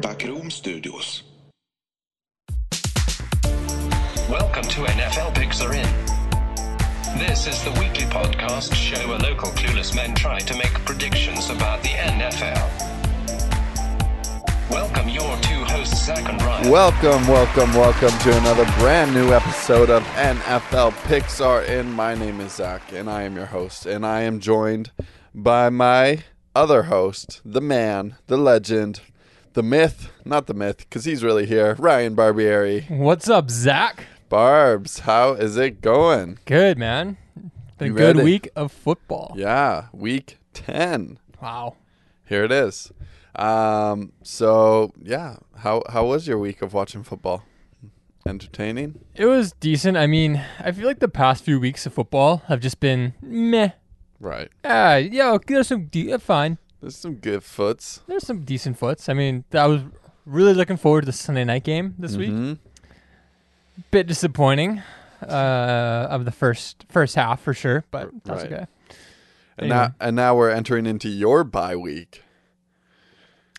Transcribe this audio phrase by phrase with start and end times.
[0.00, 1.22] Backroom Studios.
[4.30, 5.86] Welcome to NFL Picks Are In.
[7.18, 11.82] This is the weekly podcast show where local clueless men try to make predictions about
[11.82, 12.70] the NFL.
[14.70, 16.70] Welcome your two hosts, Zach and Ryan.
[16.70, 21.92] Welcome, welcome, welcome to another brand new episode of NFL Picks Are In.
[21.92, 24.92] My name is Zach, and I am your host, and I am joined
[25.34, 26.24] by my
[26.54, 29.00] other host, the man, the legend,
[29.54, 32.88] the myth, not the myth, because he's really here, Ryan Barbieri.
[32.90, 34.04] What's up, Zach?
[34.28, 36.38] Barbs, how is it going?
[36.46, 37.16] Good, man.
[37.78, 38.24] Been You a good ready?
[38.24, 39.34] week of football.
[39.36, 41.18] Yeah, week 10.
[41.40, 41.76] Wow.
[42.26, 42.92] Here it is.
[43.34, 47.42] Um, so yeah, how how was your week of watching football?
[48.26, 49.00] Entertaining?
[49.14, 49.96] It was decent.
[49.96, 53.70] I mean, I feel like the past few weeks of football have just been meh.
[54.22, 54.48] Right.
[54.64, 56.58] Ah, yeah, there's some de- uh, fine.
[56.80, 58.00] There's some good foots.
[58.06, 59.08] There's some decent foots.
[59.08, 59.82] I mean, I was
[60.24, 62.30] really looking forward to the Sunday night game this week.
[62.30, 62.58] Mhm.
[63.90, 64.80] Bit disappointing
[65.22, 68.52] uh, of the first first half for sure, but that's Right.
[68.52, 68.66] okay.
[69.58, 72.22] And now and now we're entering into your bye week.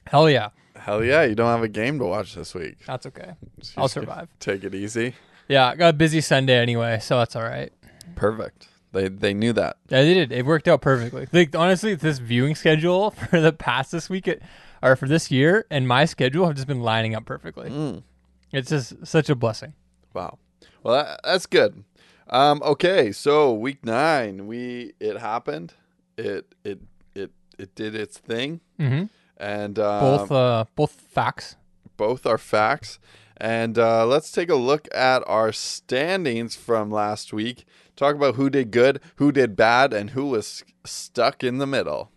[0.07, 2.77] Hell yeah, Hell yeah, you don't have a game to watch this week.
[2.85, 3.33] that's okay.
[3.61, 4.27] So I'll survive.
[4.39, 5.15] Take it easy.
[5.49, 7.71] Yeah, I got a busy Sunday anyway, so that's all right.
[8.15, 8.67] Perfect.
[8.93, 9.77] They they knew that.
[9.89, 10.31] Yeah, they did.
[10.31, 11.27] It worked out perfectly.
[11.33, 14.41] Like honestly, this viewing schedule for the past this week, it,
[14.81, 17.69] or for this year, and my schedule have just been lining up perfectly.
[17.69, 18.03] Mm.
[18.51, 19.73] It's just such a blessing.
[20.13, 20.37] Wow.
[20.83, 21.83] Well, that, that's good.
[22.29, 25.73] Um, okay, so week nine, we it happened.
[26.17, 26.79] It it
[27.15, 29.05] it it did its thing, hmm
[29.37, 31.55] and uh, both uh, both facts.
[31.97, 32.99] both are facts.
[33.37, 37.65] And uh, let's take a look at our standings from last week.
[37.95, 42.11] Talk about who did good, who did bad, and who was stuck in the middle.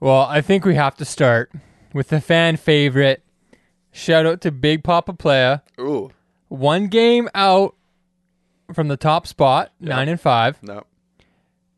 [0.00, 1.52] Well, I think we have to start
[1.92, 3.22] with the fan favorite.
[3.92, 5.60] Shout out to Big Papa Playa.
[5.80, 6.10] Ooh,
[6.48, 7.74] One game out
[8.72, 10.62] from the top spot, nine and five.
[10.62, 10.84] no,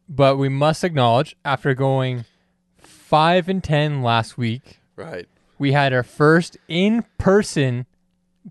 [0.09, 2.25] But we must acknowledge, after going
[2.78, 5.27] five and ten last week, right.
[5.59, 7.87] we had our first in-person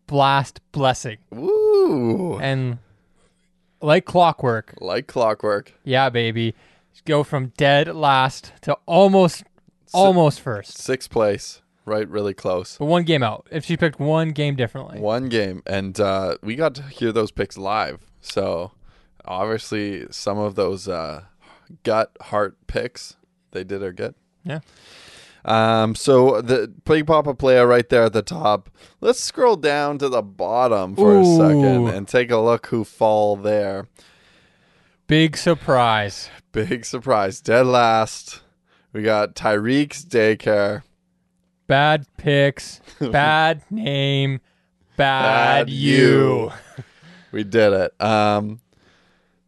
[0.07, 2.39] blast blessing Woo!
[2.39, 2.79] and
[3.81, 5.73] like clockwork Like clockwork.
[5.83, 6.55] yeah baby
[7.05, 9.43] go from dead last to almost
[9.93, 12.07] almost first Sixth place, right?
[12.09, 12.77] Really close.
[12.77, 16.55] but one game out if she picked one game differently One game, and uh, we
[16.55, 17.99] got to hear those picks live.
[18.21, 18.71] So
[19.25, 21.25] obviously, some of those uh,
[21.83, 23.17] gut heart picks
[23.51, 24.15] they did are good.
[24.43, 24.59] yeah
[25.45, 28.69] Um, so the Big Papa player right there at the top.
[29.01, 33.35] Let's scroll down to the bottom for a second and take a look who fall
[33.35, 33.87] there.
[35.07, 38.41] big surprise Big surprise, dead last.
[38.93, 40.83] We got Tyreek's daycare.
[41.65, 44.39] bad picks bad name
[44.95, 46.51] bad, Bad you you.
[47.31, 47.99] We did it.
[47.99, 48.59] Um,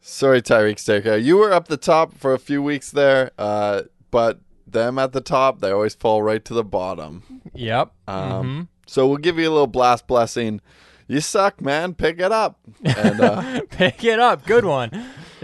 [0.02, 1.24] sorry, Tyreek's daycare.
[1.24, 4.40] You were up the top for a few weeks there, uh, but
[4.76, 7.42] them at the top, they always fall right to the bottom.
[7.54, 10.62] yep Um, So we'll give you a little blast blessing.
[11.08, 11.94] You suck, man.
[11.94, 14.90] Pick it up, and uh, pick it up good one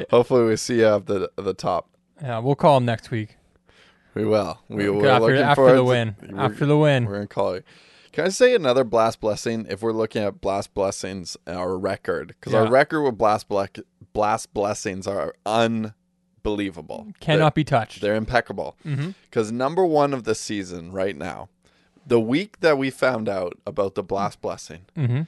[0.10, 1.90] hopefully we see you at the the top.
[2.22, 3.38] yeah we'll call him next week
[4.16, 4.60] We will.
[4.68, 7.64] We we're after, after the win after the win We're gonna call you.
[8.12, 9.66] Can I say another blast blessing?
[9.70, 13.78] If we're looking at blast blessings, our record, because our record with blast black
[14.14, 15.34] blast blessings are
[16.42, 17.08] unbelievable.
[17.20, 18.76] cannot be touched They're, they're impeccable.
[18.86, 19.16] Mhm.
[19.24, 21.50] Because number one of the season right now,
[22.06, 25.22] the week that we found out about the blast blessing, mm-hmm.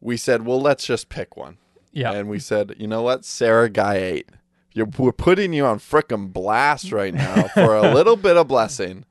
[0.00, 1.58] we said, well, let's just pick one.
[1.92, 4.28] yeah And we said, you know what, Sarah Guy eight.
[4.72, 9.04] You're, we're putting you on frickin' blast right now for a little bit of blessing.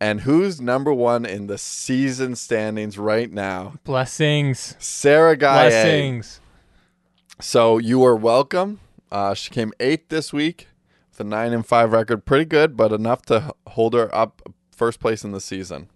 [0.00, 3.74] And who's number one in the season standings right now?
[3.84, 5.68] blessings Sarah Guy.
[5.68, 6.40] blessings
[7.38, 8.80] So you are welcome.
[9.12, 10.68] Uh, she came eighth this week
[11.10, 15.00] with a nine and five record, pretty good, but enough to hold her up first
[15.00, 15.88] place in the season.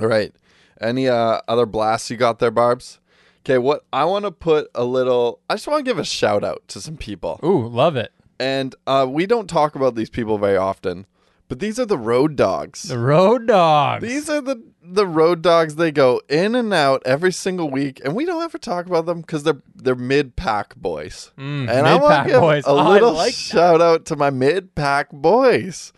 [0.00, 0.32] All right.
[0.80, 3.00] Any uh, other blasts you got there, Barbs?
[3.44, 5.40] Okay, what I want to put a little.
[5.48, 8.12] I just want to give a shout out to some people, Ooh, love it.
[8.38, 11.06] and uh, we don't talk about these people very often,
[11.50, 12.84] but these are the road dogs.
[12.84, 14.00] The Road Dogs.
[14.02, 15.74] These are the the road dogs.
[15.76, 19.20] They go in and out every single week, and we don't ever talk about them
[19.20, 21.32] because they're they're mid pack boys.
[21.36, 22.64] Mm, and I want to give boys.
[22.64, 25.92] a Oh, little like shout out to my mid pack boys.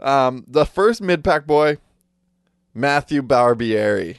[0.00, 1.78] Um, the first mid pack boy,
[2.74, 4.16] Matthew Barbieri.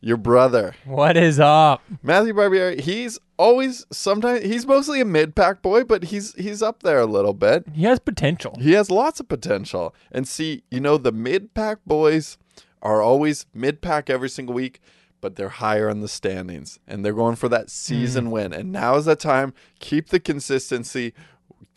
[0.00, 0.74] Your brother.
[0.84, 1.82] What is up?
[2.02, 6.82] Matthew Barbieri, he's always sometimes he's mostly a mid pack boy, but he's he's up
[6.82, 7.64] there a little bit.
[7.72, 8.56] He has potential.
[8.60, 9.94] He has lots of potential.
[10.12, 12.38] And see, you know, the mid pack boys
[12.82, 14.80] are always mid pack every single week,
[15.20, 17.68] but they're higher in the standings and they're going for that hmm.
[17.68, 18.52] season win.
[18.52, 19.54] And now is that time.
[19.80, 21.12] Keep the consistency.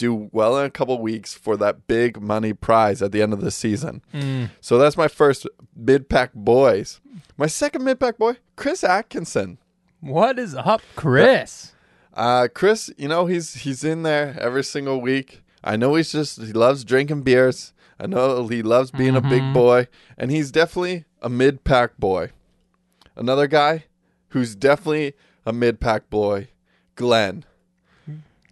[0.02, 3.42] Do well in a couple weeks for that big money prize at the end of
[3.42, 4.02] the season.
[4.12, 4.46] Hmm.
[4.60, 5.46] So that's my first
[5.76, 7.00] mid pack boys.
[7.38, 9.60] My second mid pack boy, Chris Atkinson.
[10.00, 11.74] What is up, Chris?
[12.16, 15.44] Uh, uh, Chris, you know he's he's in there every single week.
[15.64, 17.72] I know he's just he loves drinking beers.
[18.00, 19.54] I know he loves being a big mm-hmm.
[19.54, 19.88] boy,
[20.18, 22.32] and he's definitely a mid pack boy.
[23.16, 23.84] Another guy
[24.30, 25.14] who's definitely
[25.46, 26.48] a mid pack boy,
[26.96, 27.46] Glenn.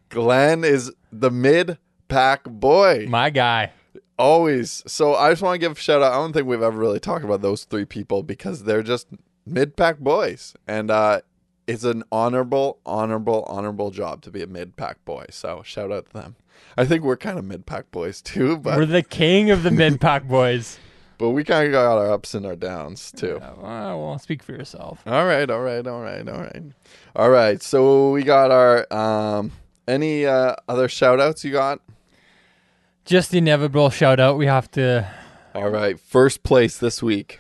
[0.10, 1.78] Glenn is the mid
[2.08, 3.72] pack boy My guy.
[4.18, 4.84] always.
[4.88, 6.12] So I just want to give a shout out.
[6.12, 9.08] I don't think we've ever really talked about those three people because they're just
[9.46, 11.22] mid pack boys, and uh,
[11.68, 15.26] it's an honorable, honorable, honorable job to be a mid pack boy.
[15.30, 16.36] So shout out to them.
[16.78, 19.72] I think we're kind of mid pack boys too, but We're the king of the
[19.72, 20.78] mid pack boys.
[21.18, 23.38] but we kind of got our ups and our downs too.
[23.38, 25.02] Uh, well, speak for yourself.
[25.06, 26.64] All right, all right, all right, all right,
[27.16, 27.62] all right.
[27.62, 29.52] So we got our um.
[29.90, 31.82] Any uh, other shout outs you got?
[33.06, 34.38] Just the inevitable shout out.
[34.38, 35.12] We have to.
[35.56, 37.40] All right, first place this week.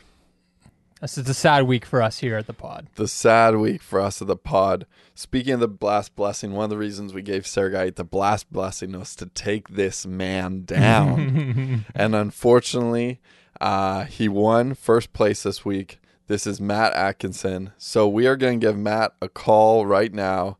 [0.99, 2.87] This is a sad week for us here at the pod.
[2.95, 4.87] the sad week for us at the pod.
[5.13, 8.97] Speaking of the blast blessing, one of the reasons we gave Sergei the blast blessing
[8.97, 11.85] was to take this man down.
[11.95, 13.21] and unfortunately,
[13.61, 15.99] uh, he won first place this week.
[16.25, 17.73] This is Matt Atkinson.
[17.77, 20.57] So we are going to give Matt a call right now.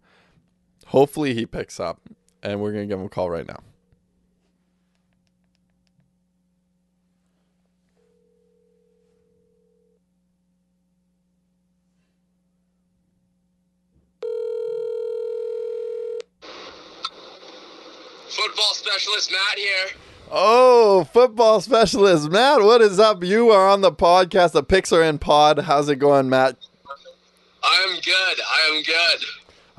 [0.90, 2.02] Hopefully he picks up,
[2.42, 3.60] and we're going to give him a call right now.
[18.28, 20.00] Football specialist Matt here.
[20.32, 23.24] Oh, football specialist Matt, what is up?
[23.24, 25.60] You are on the podcast, the Picks Are In Pod.
[25.60, 26.58] How's it going, Matt?
[27.62, 28.44] I am good.
[28.44, 29.26] I am good.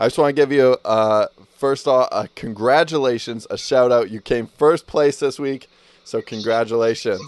[0.01, 1.27] I just want to give you, uh,
[1.59, 4.11] first off, a congratulations, a shout out.
[4.11, 5.69] You came first place this week,
[6.05, 7.21] so congratulations.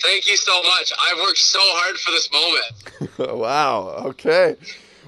[0.00, 0.94] Thank you so much.
[0.98, 3.38] I've worked so hard for this moment.
[3.38, 4.02] wow.
[4.06, 4.56] Okay.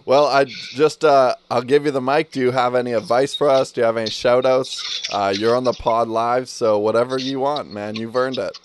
[0.04, 2.30] Well, I just, uh, I'll give you the mic.
[2.30, 3.72] Do you have any advice for us?
[3.72, 5.08] Do you have any shout outs?
[5.10, 7.94] Uh, you're on the pod live, so whatever you want, man.
[7.94, 8.58] You've earned it.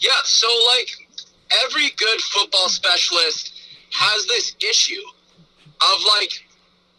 [0.00, 0.48] Yeah, so
[0.78, 0.88] like
[1.66, 3.52] every good football specialist
[3.90, 5.02] has this issue
[5.80, 6.32] of like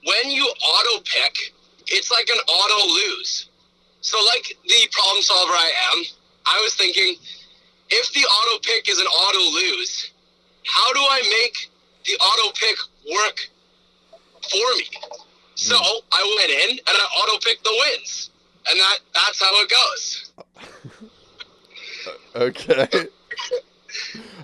[0.06, 1.54] when you auto pick,
[1.88, 3.50] it's like an auto lose.
[4.02, 6.04] So like the problem solver I am,
[6.46, 7.16] I was thinking
[7.90, 10.12] if the auto pick is an auto lose,
[10.66, 11.70] how do I make
[12.06, 12.78] the auto pick
[13.14, 13.40] work
[14.44, 14.86] for me?
[15.56, 16.00] So hmm.
[16.12, 18.32] I went in and I auto picked the wins.
[18.70, 20.32] And that that's how it goes.
[22.36, 22.88] Okay.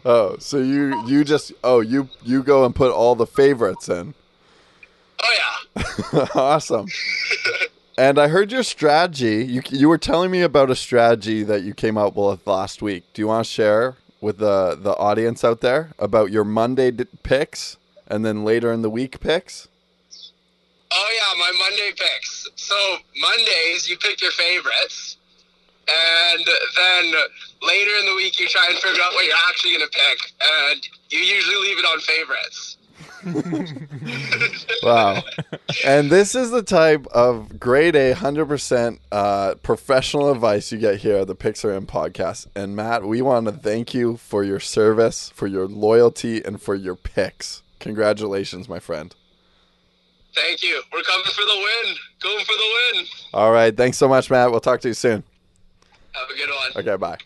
[0.03, 4.13] Oh, so you you just oh you you go and put all the favorites in.
[5.23, 5.33] Oh
[5.75, 6.27] yeah.
[6.35, 6.87] awesome.
[7.97, 9.45] And I heard your strategy.
[9.45, 13.03] You you were telling me about a strategy that you came up with last week.
[13.13, 17.05] Do you want to share with the the audience out there about your Monday d-
[17.23, 17.77] picks
[18.07, 19.67] and then later in the week picks?
[20.91, 22.47] Oh yeah, my Monday picks.
[22.55, 22.75] So
[23.17, 25.17] Mondays you pick your favorites,
[25.87, 27.13] and then
[27.61, 30.87] later in the week you try and figure out what you're actually gonna pick, and
[31.09, 32.77] you usually leave it on favorites.
[34.83, 35.23] Wow.
[35.83, 41.17] and this is the type of grade A, 100% uh, professional advice you get here
[41.17, 42.47] at the Picks Are In podcast.
[42.55, 46.75] And Matt, we want to thank you for your service, for your loyalty, and for
[46.75, 47.63] your picks.
[47.79, 49.15] Congratulations, my friend.
[50.35, 50.81] Thank you.
[50.93, 51.95] We're coming for the win.
[52.21, 53.05] Going for the win.
[53.33, 53.75] All right.
[53.75, 54.51] Thanks so much, Matt.
[54.51, 55.23] We'll talk to you soon.
[56.11, 56.83] Have a good one.
[56.83, 57.17] Okay, bye.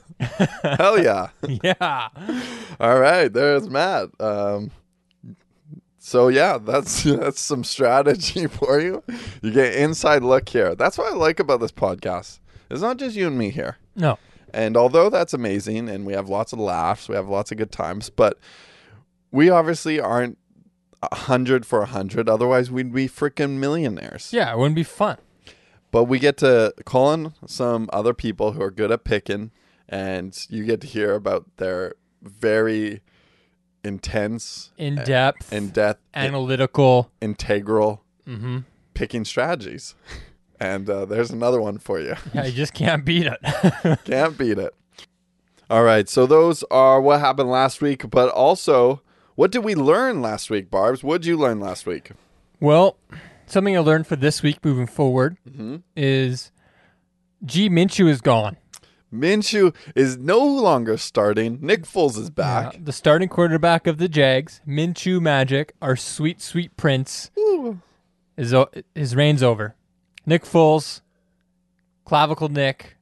[0.78, 1.28] Hell yeah.
[1.62, 2.08] Yeah.
[2.80, 4.08] All right, there's Matt.
[4.20, 4.70] Um,
[5.98, 9.02] so yeah, that's that's some strategy for you.
[9.40, 10.74] You get inside look here.
[10.74, 12.40] That's what I like about this podcast.
[12.70, 13.78] It's not just you and me here.
[13.94, 14.18] No.
[14.52, 17.72] And although that's amazing and we have lots of laughs, we have lots of good
[17.72, 18.38] times, but
[19.30, 20.38] we obviously aren't
[21.02, 22.28] a hundred for a hundred.
[22.28, 24.30] Otherwise, we'd be freaking millionaires.
[24.32, 25.18] Yeah, it wouldn't be fun.
[25.90, 29.50] But we get to call in some other people who are good at picking,
[29.92, 33.02] and you get to hear about their very
[33.84, 37.10] intense, In depth, in depth, analytical.
[37.20, 38.58] integral Mm-hmm.
[38.94, 39.94] picking strategies.
[40.60, 42.14] And uh, there's another one for you.
[42.34, 43.40] Yeah, you just can't beat it.
[44.04, 44.72] Can't beat it.
[45.68, 46.08] All right.
[46.08, 49.02] So those are what happened last week, but also
[49.34, 51.02] what did we learn last week, Barbs?
[51.02, 52.12] What did you learn last week?
[52.60, 52.96] Well,
[53.46, 55.78] something I learned for this week moving forward Mm-hmm.
[55.96, 56.52] is
[57.44, 58.56] G Minshew is gone.
[59.12, 61.58] Minshew is no longer starting.
[61.60, 62.72] Nick Foles is back.
[62.74, 67.80] Yeah, the starting quarterback of the Jags, Minshew Magic, our sweet, sweet prince, Ooh.
[68.36, 69.74] is o- his reign's over.
[70.24, 71.00] Nick Foles,
[72.04, 72.96] clavicle Nick,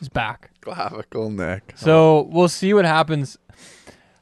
[0.00, 0.50] is back.
[0.60, 1.74] Clavicle Nick.
[1.76, 3.36] So we'll see what happens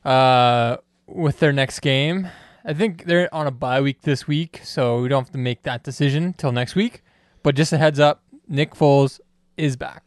[0.05, 2.29] uh, with their next game.
[2.65, 5.63] I think they're on a bye week this week, so we don't have to make
[5.63, 7.03] that decision till next week.
[7.45, 9.21] But just a heads up, Nick Foles
[9.57, 10.03] is back.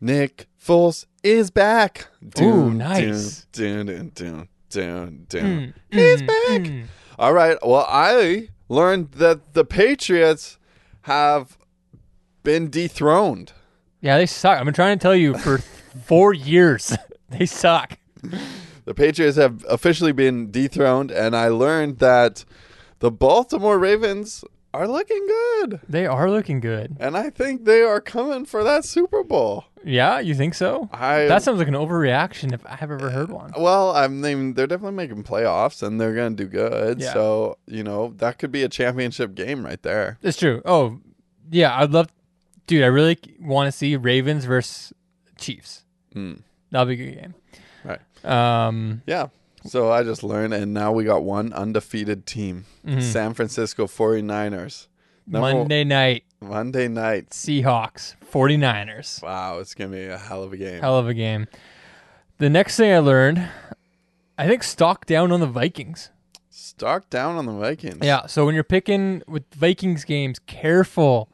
[0.00, 2.08] Nick Foles is back.
[2.40, 3.46] Ooh, nice.
[3.52, 5.42] Dun, dun, dun, dun, dun.
[5.42, 6.60] Mm, He's mm, back.
[6.60, 6.84] mm.
[7.18, 7.56] All right.
[7.64, 10.58] Well, I learned that the Patriots
[11.02, 11.58] have
[12.42, 13.52] been dethroned.
[14.00, 14.58] Yeah, they suck.
[14.58, 15.58] I've been trying to tell you for
[16.04, 16.96] four years.
[17.30, 17.98] they suck.
[18.84, 22.44] The Patriots have officially been dethroned, and I learned that
[23.00, 25.80] the Baltimore Ravens are looking good.
[25.88, 26.96] They are looking good.
[27.00, 29.64] And I think they are coming for that Super Bowl.
[29.84, 30.88] Yeah, you think so?
[30.92, 33.52] I That sounds like an overreaction if I have ever heard one.
[33.56, 37.00] well, I mean, they're definitely making playoffs, and they're going to do good.
[37.00, 37.12] Yeah.
[37.12, 40.18] So you know that could be a championship game right there.
[40.22, 40.62] It's true.
[40.64, 41.00] Oh,
[41.50, 42.08] yeah, I'd love,
[42.66, 42.82] dude.
[42.82, 44.92] I really want to see Ravens versus
[45.38, 45.84] Chiefs.
[46.14, 46.42] Mm.
[46.70, 47.34] That'll be a good game.
[47.84, 48.00] Right.
[48.66, 49.28] Um, Yeah.
[49.64, 53.02] So I just learned, and now we got one undefeated team, mhm.
[53.02, 54.86] San Francisco 49ers.
[55.26, 57.30] Number- Monday night Monday night.
[57.30, 59.22] Seahawks 49ers.
[59.22, 60.80] Wow, it's gonna be a hell of a game.
[60.80, 61.46] Hell of a game.
[62.38, 63.48] The next thing I learned,
[64.36, 66.10] I think stock down on the Vikings.
[66.50, 67.98] Stock down on the Vikings.
[68.02, 71.28] Yeah, so when you're picking with Vikings games, careful,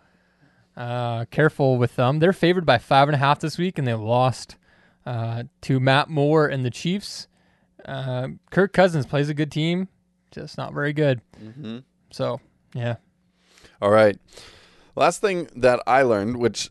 [0.77, 2.19] uh, careful with them.
[2.21, 4.57] They're favored by five and a half this week, and they lost
[5.05, 7.29] uh, to Matt Moore and the Chiefs.
[7.85, 9.89] Uh, Kirk Cousins plays a good team,
[10.31, 11.21] just not very good.
[11.39, 11.79] hmm
[12.11, 12.41] So
[12.75, 12.97] yeah,
[13.83, 14.19] All right.
[14.97, 16.71] Last thing that I learned, which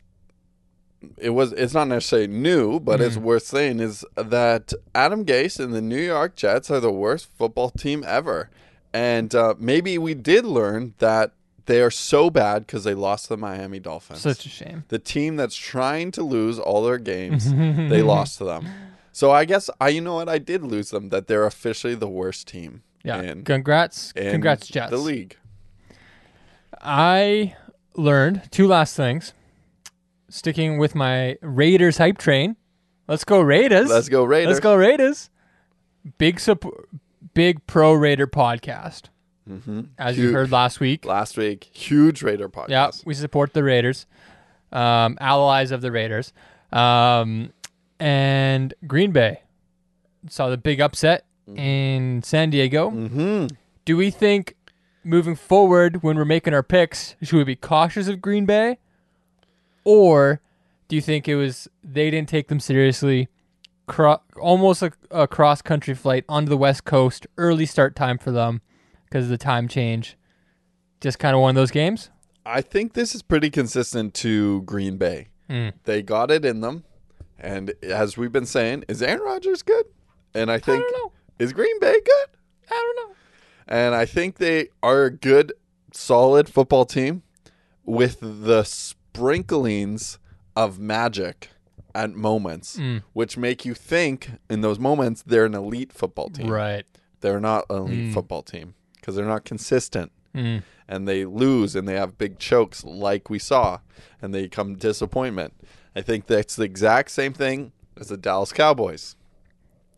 [1.17, 5.73] it was, it's not necessarily new, but it's worth saying, is that Adam Gase and
[5.73, 8.49] the New York Jets are the worst football team ever.
[8.93, 11.33] And uh, maybe we did learn that
[11.65, 14.21] they are so bad because they lost to the Miami Dolphins.
[14.21, 14.83] such a shame.
[14.89, 17.51] the team that's trying to lose all their games,
[17.89, 18.67] they lost to them.
[19.11, 21.09] So I guess I, you know what, I did lose them.
[21.09, 22.83] That they're officially the worst team.
[23.03, 24.89] Yeah, in, congrats, in congrats, Jets.
[24.91, 25.37] The league.
[26.81, 27.55] I
[27.95, 29.33] learned two last things.
[30.33, 32.55] Sticking with my Raiders hype train.
[33.07, 33.87] Let's go Raiders.
[33.87, 34.47] Let's go Raiders.
[34.47, 35.29] Let's go Raiders.
[36.17, 36.65] Big sup-
[37.35, 39.09] big pro Raider podcast.
[39.47, 39.81] Mm-hmm.
[39.99, 41.05] As you heard last week.
[41.05, 42.69] last week, huge Raider podcast.
[42.69, 44.07] Yeah, we support the Raiders.
[44.71, 46.33] Um, allies of the Raiders.
[46.71, 47.53] Um,
[47.99, 49.43] and Green Bay
[50.29, 51.25] saw the big upset
[51.55, 52.89] in San Diego.
[52.89, 53.55] Mm-hmm.
[53.85, 54.55] Do we think
[55.03, 58.79] moving forward when we're making our picks, should we be cautious of Green Bay?
[59.85, 60.41] Or
[60.87, 63.27] do you think it was they didn't take them seriously?
[63.85, 68.31] Cro- almost a, a cross country flight onto the West Coast, early start time for
[68.31, 68.61] them
[69.05, 70.17] because of the time change.
[71.01, 72.09] Just kind of one of those games.
[72.45, 75.27] I think this is pretty consistent to Green Bay.
[75.49, 75.73] Mm.
[75.83, 76.85] They got it in them,
[77.37, 79.85] and as we've been saying, is Aaron Rodgers good?
[80.33, 81.11] And I I think don't know.
[81.39, 82.37] is Green Bay good?
[82.71, 83.15] I don't know.
[83.67, 85.51] And I think they are a good,
[85.91, 87.23] solid football team
[87.85, 88.63] with the
[89.13, 90.17] sprinklings
[90.55, 91.49] of magic
[91.95, 93.03] at moments, Mm.
[93.13, 96.49] which make you think in those moments they're an elite football team.
[96.49, 96.85] Right.
[97.21, 98.13] They're not an elite Mm.
[98.13, 100.63] football team because they're not consistent Mm.
[100.87, 103.79] and they lose and they have big chokes like we saw
[104.21, 105.53] and they come disappointment.
[105.95, 109.15] I think that's the exact same thing as the Dallas Cowboys.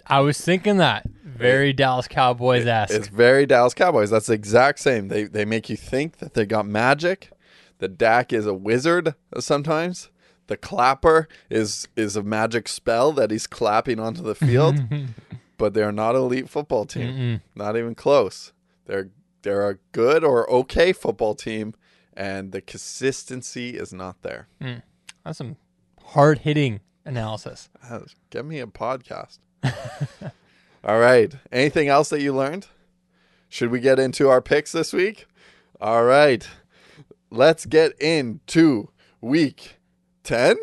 [0.07, 1.07] I was thinking that.
[1.24, 2.91] Very Dallas Cowboys ass.
[2.91, 4.10] It's very Dallas Cowboys.
[4.10, 5.07] That's the exact same.
[5.07, 7.29] They they make you think that they got magic.
[7.79, 10.10] The Dak is a wizard sometimes.
[10.48, 14.79] The clapper is is a magic spell that he's clapping onto the field.
[15.58, 17.13] but they're not an elite football team.
[17.13, 17.41] Mm-mm.
[17.55, 18.53] Not even close.
[18.86, 19.10] They're
[19.41, 21.74] they're a good or okay football team,
[22.13, 24.48] and the consistency is not there.
[25.24, 25.58] That's some
[26.03, 27.70] hard hitting analysis.
[27.88, 29.39] Uh, Get me a podcast.
[30.84, 31.34] All right.
[31.51, 32.67] Anything else that you learned?
[33.50, 35.25] Should we get into our picks this week?
[35.82, 36.48] All right.
[37.29, 38.89] Let's get into
[39.22, 39.77] week
[40.24, 40.58] 10.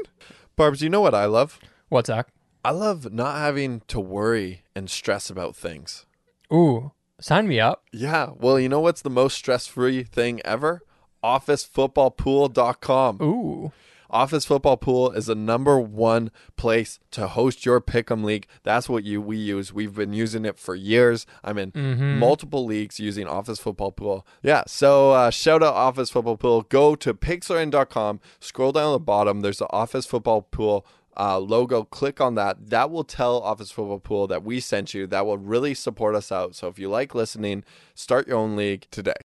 [0.56, 1.58] Barbs, you know what I love?
[1.88, 2.28] What's that?
[2.64, 6.06] I love not having to worry and stress about things.
[6.52, 7.82] Ooh, sign me up.
[7.92, 8.30] Yeah.
[8.38, 10.82] Well, you know what's the most stress free thing ever?
[11.24, 13.22] OfficeFootballPool.com.
[13.22, 13.72] Ooh.
[14.12, 18.46] Office Football Pool is the number one place to host your pick'em league.
[18.62, 19.72] That's what you we use.
[19.72, 21.26] We've been using it for years.
[21.42, 21.72] I'm in
[22.18, 24.26] multiple leagues using Office Football Pool.
[24.42, 26.62] Yeah, so uh, shout out Office Football Pool.
[26.62, 29.40] Go to picksarein.com, scroll down the bottom.
[29.40, 31.84] There's the Office Football Pool uh, logo.
[31.84, 32.70] Click on that.
[32.70, 35.06] That will tell Office Football Pool that we sent you.
[35.06, 36.54] That will really support us out.
[36.54, 37.64] So if you like listening,
[37.94, 39.21] start your own league today.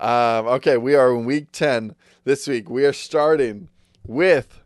[0.00, 2.68] Um, okay, we are in week 10 this week.
[2.70, 3.68] We are starting
[4.06, 4.62] with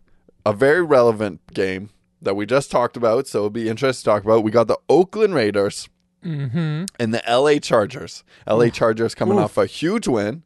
[0.47, 1.91] a very relevant game
[2.23, 3.27] that we just talked about.
[3.27, 4.45] So it'll be interesting to talk about.
[4.45, 5.89] We got the Oakland Raiders
[6.25, 6.85] Mm-hmm.
[6.99, 8.25] and the LA Chargers.
[8.49, 10.43] LA Chargers coming off a huge win.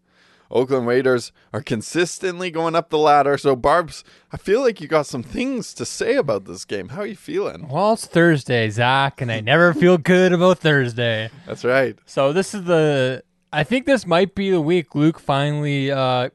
[0.50, 3.38] Oakland Raiders are consistently going up the ladder.
[3.38, 4.02] So, Barb's,
[4.32, 6.88] I feel like you got some things to say about this game.
[6.88, 7.68] How are you feeling?
[7.68, 11.30] Well, it's Thursday, Zach, and I never feel good about Thursday.
[11.46, 11.96] That's right.
[12.06, 13.22] So this is the.
[13.52, 16.30] I think this might be the week Luke finally uh,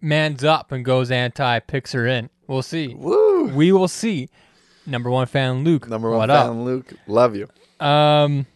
[0.00, 2.30] mans up and goes anti Picks Are In.
[2.46, 2.94] We'll see.
[2.94, 3.48] Woo!
[3.48, 4.28] We will see.
[4.86, 5.88] Number one fan Luke.
[5.88, 6.92] Number one what fan, Luke.
[7.06, 7.48] Love you.
[7.84, 8.46] Um,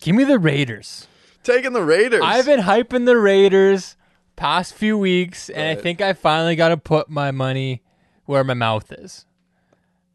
[0.00, 1.06] give me the Raiders.
[1.44, 2.22] Taking the Raiders.
[2.24, 3.96] I've been hyping the Raiders
[4.36, 7.82] past few weeks, and I think I finally got to put my money
[8.24, 9.24] where my mouth is.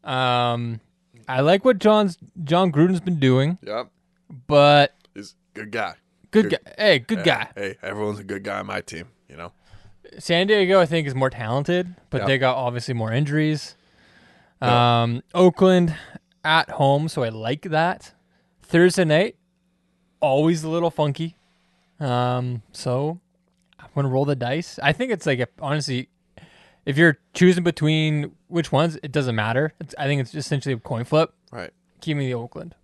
[0.02, 0.80] Um,
[1.28, 3.88] I like what John's John Gruden's been doing, Yep.
[4.46, 4.94] but
[5.54, 5.94] good guy.
[6.30, 6.58] good guy.
[6.76, 7.48] Hey, good guy.
[7.54, 9.52] Hey, everyone's a good guy on my team, you know?
[10.18, 12.26] San Diego, I think, is more talented, but Yeah.
[12.26, 13.76] they got obviously more injuries.
[14.60, 15.02] Yeah.
[15.02, 15.94] Um, Oakland
[16.44, 18.12] at home, so I like that.
[18.62, 19.36] Thursday night,
[20.20, 21.36] always a little funky.
[22.00, 23.20] Um, so
[23.78, 24.78] I'm gonna roll the dice.
[24.82, 26.08] I think it's like a, honestly,
[26.84, 29.72] if you're choosing between which ones, it doesn't matter.
[29.80, 31.32] It's, I think it's essentially a coin flip.
[31.52, 31.70] Right.
[32.00, 32.74] Give me the Oakland.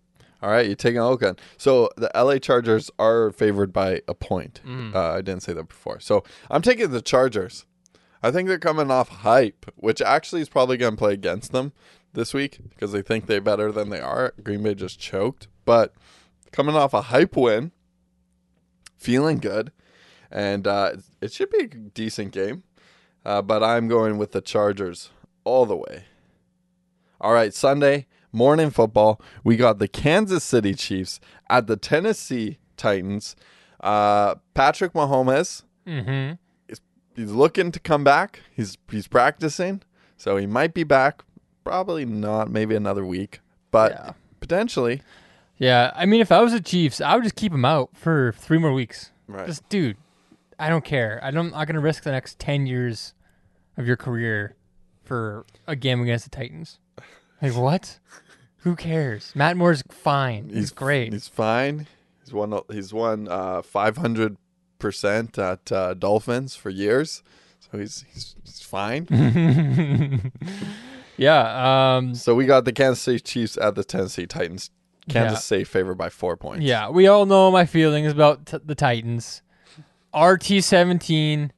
[0.43, 1.41] All right, you're taking Oakland.
[1.59, 4.61] So the LA Chargers are favored by a point.
[4.67, 4.95] Mm.
[4.95, 6.01] Uh, I didn't say that before.
[6.01, 7.67] So I'm taking the Chargers.
[8.23, 11.73] I think they're coming off hype, which actually is probably going to play against them
[12.13, 14.35] this week because they think they're better than they are.
[14.43, 15.95] Green Bay just choked, but
[16.53, 17.73] coming off a hype win,
[18.97, 19.73] feeling good,
[20.31, 22.63] and uh, it should be a decent game.
[23.25, 25.11] Uh, but I'm going with the Chargers
[25.45, 26.05] all the way.
[27.21, 29.21] All right, Sunday morning football.
[29.45, 33.37] We got the Kansas City Chiefs at the Tennessee Titans.
[33.81, 36.35] Uh, Patrick Mahomes, Mm-hmm.
[37.17, 38.41] he's looking to come back.
[38.55, 39.83] He's he's practicing,
[40.17, 41.23] so he might be back.
[41.65, 42.51] Probably not.
[42.51, 44.13] Maybe another week, but Yeah.
[44.41, 45.03] potentially.
[45.57, 48.33] Yeah, I mean, if I was the Chiefs, I would just keep him out for
[48.39, 49.11] three more weeks.
[49.29, 49.47] Right.
[49.47, 49.97] Just, dude,
[50.59, 51.21] I don't care.
[51.23, 51.47] I don't.
[51.47, 53.15] I'm not gonna risk the next ten years
[53.77, 54.57] of your career
[55.05, 56.79] for a game against the Titans.
[57.43, 57.99] Like what?
[58.61, 59.33] Who cares?
[59.35, 60.51] Matt Moore's fine.
[60.51, 61.13] He's, great.
[61.13, 61.87] He's fine.
[62.23, 62.61] He's won.
[62.71, 64.37] He's won uh, five hundred
[64.79, 67.23] percent at uh, Dolphins for years,
[67.59, 69.07] so he's he's, he's fine.
[71.17, 71.97] yeah.
[71.97, 72.15] Um.
[72.15, 74.71] so we got the Kansas City Chiefs at the Tennessee Titans.
[75.09, 75.41] Kansas Yeah.
[75.41, 76.63] City favored by four points.
[76.65, 76.89] Yeah.
[76.91, 79.43] We all know my feelings about t- the Titans.
[80.15, 81.53] RT seventeen.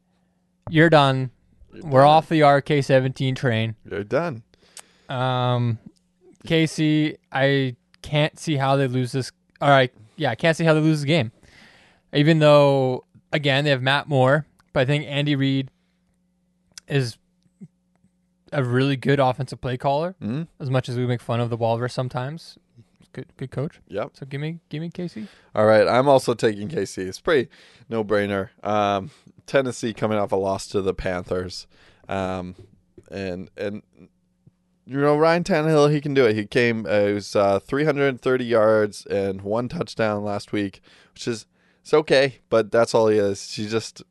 [0.70, 1.30] You're done.
[1.82, 3.74] We're off the RK seventeen train.
[3.90, 4.42] You're done.
[5.08, 5.78] Um,
[6.46, 9.32] KC, I can't see how they lose this.
[9.60, 11.32] All right, yeah, I can't see how they lose the game.
[12.12, 15.70] Even though, again, they have Matt Moore, but I think Andy Reid
[16.88, 17.16] is
[18.52, 20.14] a really good offensive play caller.
[20.20, 20.46] Mhm.
[20.60, 22.58] As much as we make fun of the Walrus sometimes,
[23.12, 23.80] good, good coach.
[23.88, 24.10] Yep.
[24.14, 25.26] So give me, give me KC.
[25.54, 27.06] All right, I'm also taking KC.
[27.08, 27.48] It's pretty
[27.88, 28.50] no brainer.
[28.62, 29.10] Um,
[29.46, 31.66] Tennessee coming off a loss to the Panthers,
[32.08, 32.54] um,
[33.10, 33.82] and and
[34.86, 36.34] you know Ryan Tannehill, he can do it.
[36.34, 40.80] He came, uh, it was uh, 330 yards and one touchdown last week,
[41.12, 41.46] which is
[41.82, 43.54] it's okay, but that's all he is.
[43.54, 44.02] He's just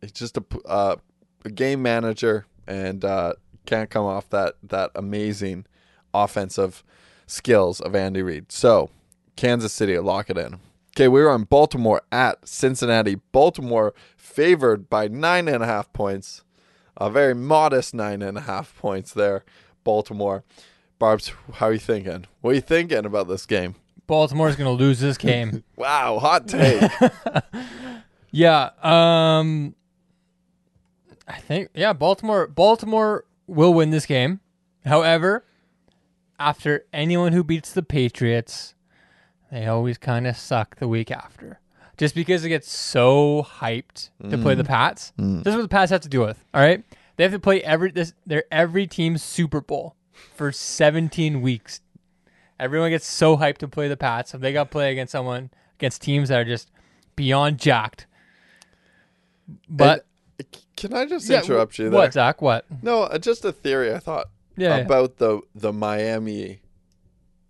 [0.00, 0.96] he's just a, uh,
[1.44, 3.34] a game manager and uh,
[3.66, 5.66] can't come off that that amazing
[6.12, 6.82] offensive
[7.26, 8.50] skills of Andy Reid.
[8.50, 8.90] So
[9.36, 10.60] Kansas City, lock it in.
[10.96, 13.16] Okay, we were on Baltimore at Cincinnati.
[13.30, 16.42] Baltimore favored by nine and a half points.
[16.96, 19.44] A very modest nine and a half points there.
[19.88, 20.44] Baltimore.
[20.98, 22.26] Barb's, how are you thinking?
[22.42, 23.74] What are you thinking about this game?
[24.06, 25.64] Baltimore's gonna lose this game.
[25.76, 26.82] Wow, hot take.
[28.30, 28.70] Yeah.
[28.82, 29.74] Um
[31.26, 34.40] I think yeah, Baltimore Baltimore will win this game.
[34.84, 35.44] However,
[36.38, 38.74] after anyone who beats the Patriots,
[39.50, 41.60] they always kind of suck the week after.
[41.96, 45.12] Just because it gets so hyped to play the Pats.
[45.16, 46.44] This is what the Pats have to deal with.
[46.52, 46.84] All right?
[47.18, 49.96] They have to play every this their every team's Super Bowl
[50.34, 51.80] for 17 weeks.
[52.60, 54.30] Everyone gets so hyped to play the Pats.
[54.30, 56.70] So they got to play against someone against teams that are just
[57.16, 58.06] beyond jacked.
[59.68, 60.06] But
[60.76, 61.98] Can I just Yeah, interrupt you there?
[61.98, 62.40] What, Zach?
[62.40, 62.64] What?
[62.82, 64.76] No, uh, just a theory I thought Yeah.
[64.76, 64.82] yeah.
[64.84, 66.60] about the the Miami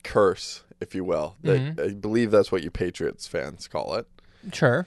[0.03, 1.37] curse, if you will.
[1.43, 1.91] That- Mhm.
[1.91, 4.07] I believe that's what you Patriots fans call it.
[4.55, 4.87] Sure.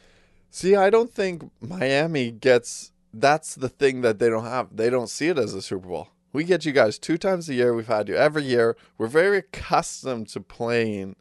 [0.49, 4.75] See, I don't think Miami gets that's the thing that they don't have.
[4.75, 6.09] They don't see it as a Super Bowl.
[6.33, 7.73] We get you guys two times a year.
[7.73, 8.77] We've had you every year.
[8.97, 11.17] We're very accustomed to playing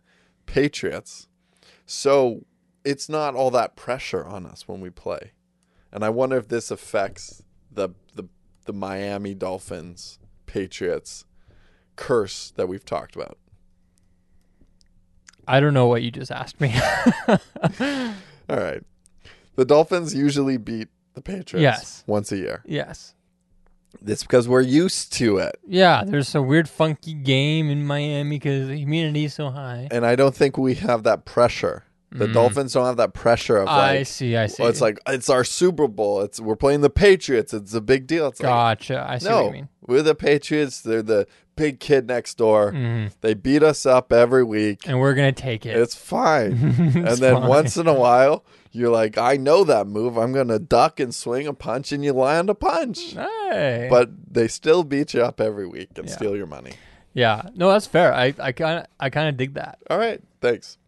[0.47, 1.27] Patriots.
[1.85, 2.45] So
[2.85, 5.33] it's not all that pressure on us when we play.
[5.93, 8.25] And I wonder if this affects the the,
[8.67, 11.25] the Miami Dolphins Patriots
[11.97, 13.39] curse that we've talked about.
[15.49, 16.73] I don't know what you just asked me.
[17.29, 17.37] All
[18.49, 18.85] right.
[19.57, 22.05] The Dolphins usually beat the Patriots Yes.
[22.07, 22.63] once a year.
[22.67, 23.15] yes.
[24.07, 25.59] It's because we're used to it.
[25.67, 29.89] Yeah, there's a weird funky game in Miami because the humidity is so high.
[29.91, 31.83] And I don't think we have that pressure.
[32.13, 33.73] The Dolphins don't have that pressure of Mm.
[33.73, 34.63] I see, I see.
[34.63, 36.23] well, it's like it's our Super Bowl.
[36.23, 37.55] It's we're playing the Patriots.
[37.55, 38.27] It's a big deal.
[38.27, 39.07] It's like gotcha.
[39.09, 39.69] I see what you mean.
[39.87, 40.81] we're the Patriots.
[40.81, 42.73] They're the big kid next door.
[42.73, 43.13] Mhm.
[43.21, 44.89] They beat us up every week.
[44.89, 45.77] And we're gonna take it.
[45.77, 46.53] It's fine.
[46.79, 47.49] and then fine.
[47.49, 50.17] once in a while, you're like, I know that move.
[50.17, 53.13] I'm gonna duck and swing a punch, and you land a punch.
[53.13, 53.87] Hey.
[53.91, 56.15] But they still beat you up every week and Yeah.
[56.15, 56.73] steal your money.
[57.15, 58.13] yeah, no, that's fair.
[58.15, 60.79] I I kind of I kind of dig that, All right, thanks.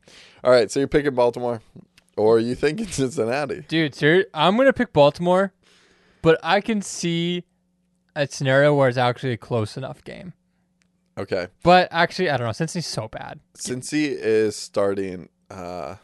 [0.45, 1.61] All right, so you're picking Baltimore,
[2.17, 3.65] or you think it's Cincinnati?
[3.69, 3.95] dude.
[3.95, 5.53] Sir, I'm gonna pick Baltimore,
[6.23, 7.45] but I can see
[8.17, 10.33] a scenario where it's actually a close enough game.
[11.19, 12.53] Okay, But actually, I don't know.
[12.53, 15.29] Since he's so bad, Cincy is starting.
[15.51, 15.97] uh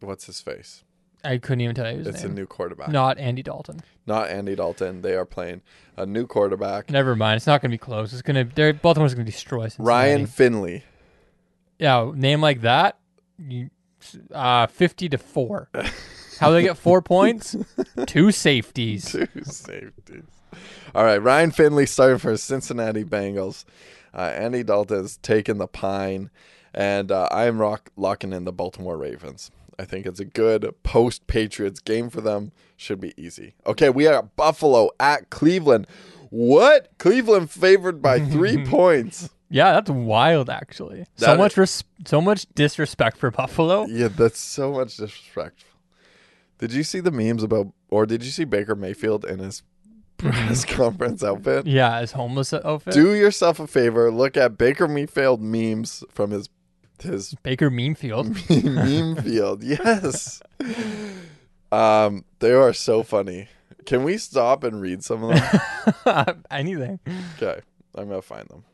[0.00, 0.84] What's his face?
[1.24, 3.80] I couldn't even tell you his It's a new quarterback, Not Andy Dalton.
[4.06, 5.02] not Andy Dalton.
[5.02, 5.60] They are playing
[5.96, 7.36] a new quarterback, Never mind.
[7.36, 8.12] It's not gonna be close.
[8.12, 8.44] It's gonna.
[8.44, 9.88] They're, Baltimore's gonna destroy Cincinnati.
[9.88, 10.84] Ryan Finley.
[11.78, 12.98] Yeah, name like that.
[13.48, 13.70] You,
[14.32, 15.68] uh, fifty to four.
[16.38, 17.56] How do they get four points?
[18.06, 19.12] Two safeties.
[19.12, 20.24] Two safeties.
[20.94, 23.64] All right, Ryan Finley starting for Cincinnati Bengals.
[24.12, 26.30] Uh, Andy Dalton's taking the pine,
[26.74, 29.50] and uh, I am rock, locking in the Baltimore Ravens.
[29.78, 32.52] I think it's a good post Patriots game for them.
[32.76, 33.54] Should be easy.
[33.66, 35.86] Okay, we are at Buffalo at Cleveland.
[36.30, 36.88] What?
[36.98, 39.30] Cleveland favored by three points.
[39.50, 40.48] Yeah, that's wild.
[40.48, 43.86] Actually, so That much res- so much disrespect for Buffalo.
[43.86, 45.66] Yeah, that's so much disrespectful.
[46.58, 49.62] Did you see the memes about, or did you see Baker Mayfield in his
[50.18, 51.66] press conference outfit?
[51.66, 52.92] Yeah, his homeless outfit.
[52.94, 54.10] Do yourself a favor.
[54.12, 56.48] Look at Baker Mayfield memes from his
[57.02, 58.26] his Baker Memefield.
[58.64, 59.62] meme field.
[59.64, 60.42] Yes.
[61.72, 63.48] Um, they are so funny.
[63.86, 65.34] Can we stop and read some of
[66.04, 66.44] them?
[66.50, 67.00] Anything.
[67.36, 67.60] Okay,
[67.94, 68.64] I'm gonna find them.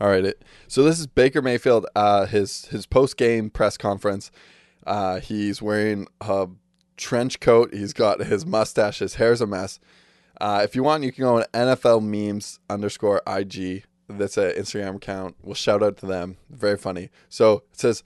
[0.00, 0.24] All right.
[0.24, 1.86] It, so this is Baker Mayfield.
[1.94, 4.30] Uh, his his post game press conference.
[4.86, 6.48] Uh, he's wearing a
[6.96, 7.74] trench coat.
[7.74, 9.00] He's got his mustache.
[9.00, 9.80] His hair's a mess.
[10.40, 13.84] Uh, if you want, you can go on NFL memes underscore IG.
[14.08, 15.36] That's an Instagram account.
[15.42, 16.36] We'll shout out to them.
[16.50, 17.10] Very funny.
[17.28, 18.04] So it says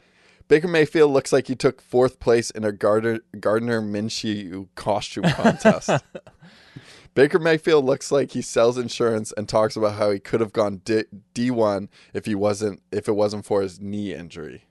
[0.48, 5.90] Baker Mayfield looks like he took fourth place in a Gardner, Gardner Minshew costume contest.
[7.14, 10.80] Baker Mayfield looks like he sells insurance and talks about how he could have gone
[10.84, 14.64] D- D1 if he wasn't if it wasn't for his knee injury.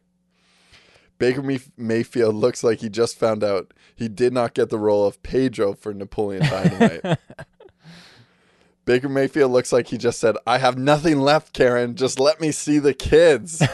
[1.17, 1.43] Baker
[1.75, 5.73] Mayfield looks like he just found out he did not get the role of Pedro
[5.73, 7.19] for Napoleon Dynamite.
[8.86, 11.95] Baker Mayfield looks like he just said, "I have nothing left, Karen.
[11.95, 13.62] Just let me see the kids."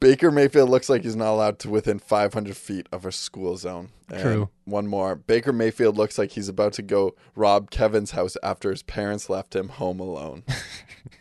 [0.00, 3.90] Baker Mayfield looks like he's not allowed to within 500 feet of a school zone.
[4.08, 4.48] And True.
[4.64, 5.14] One more.
[5.14, 9.54] Baker Mayfield looks like he's about to go rob Kevin's house after his parents left
[9.54, 10.42] him home alone.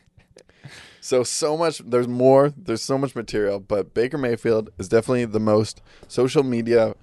[1.02, 1.80] so so much.
[1.80, 2.54] There's more.
[2.56, 6.96] There's so much material, but Baker Mayfield is definitely the most social media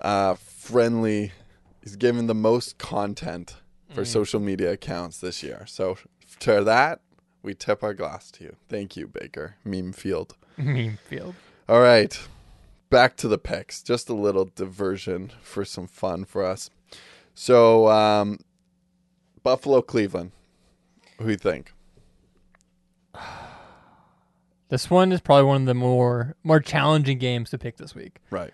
[0.00, 1.32] uh, friendly.
[1.82, 3.56] He's given the most content
[3.94, 5.64] for social media accounts this year.
[5.66, 5.98] So
[6.40, 7.00] to that,
[7.42, 8.56] we tip our glass to you.
[8.68, 10.36] Thank you, Baker Meme Field.
[10.62, 11.34] Memefield.
[11.68, 12.18] All right.
[12.90, 13.82] Back to the picks.
[13.82, 16.70] Just a little diversion for some fun for us.
[17.34, 18.40] So, um,
[19.42, 20.32] Buffalo, Cleveland.
[21.18, 21.72] Who do you think?
[24.70, 28.18] This one is probably one of the more more challenging games to pick this week.
[28.28, 28.52] Right.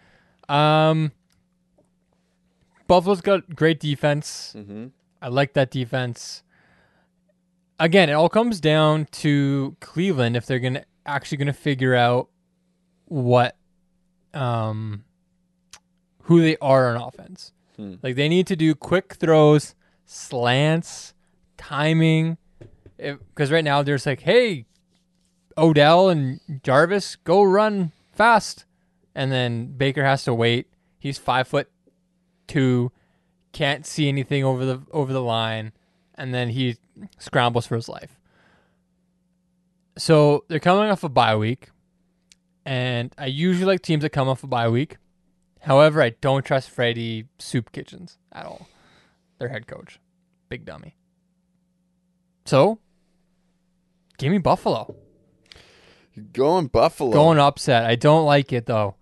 [0.48, 1.10] Um,
[2.86, 4.54] Buffalo's got great defense.
[4.56, 4.86] Mm-hmm.
[5.20, 6.44] I like that defense.
[7.80, 12.28] Again, it all comes down to Cleveland if they're gonna actually gonna figure out
[13.06, 13.56] what,
[14.32, 15.04] um,
[16.22, 17.52] who they are on offense.
[17.76, 17.94] Hmm.
[18.02, 19.74] Like they need to do quick throws,
[20.06, 21.14] slants,
[21.56, 22.38] timing.
[22.96, 24.66] Because right now there's like, hey,
[25.58, 28.64] Odell and Jarvis, go run fast,
[29.14, 30.68] and then Baker has to wait.
[30.98, 31.68] He's five foot
[32.46, 32.92] two,
[33.52, 35.72] can't see anything over the over the line,
[36.14, 36.76] and then he
[37.18, 38.18] scrambles for his life.
[39.96, 41.68] So they're coming off a bye week,
[42.64, 44.96] and I usually like teams that come off a bye week.
[45.61, 48.68] However, I don't trust Freddie Soup Kitchens at all.
[49.38, 50.00] Their head coach,
[50.48, 50.96] big dummy.
[52.44, 52.78] So,
[54.18, 54.96] give me Buffalo.
[56.14, 57.12] You're going Buffalo.
[57.12, 57.85] Going upset.
[57.85, 58.96] I don't like it though,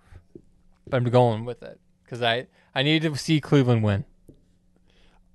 [0.86, 4.04] but I'm going with it because I I need to see Cleveland win.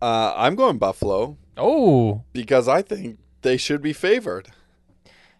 [0.01, 4.49] Uh, I'm going Buffalo Oh, because I think they should be favored.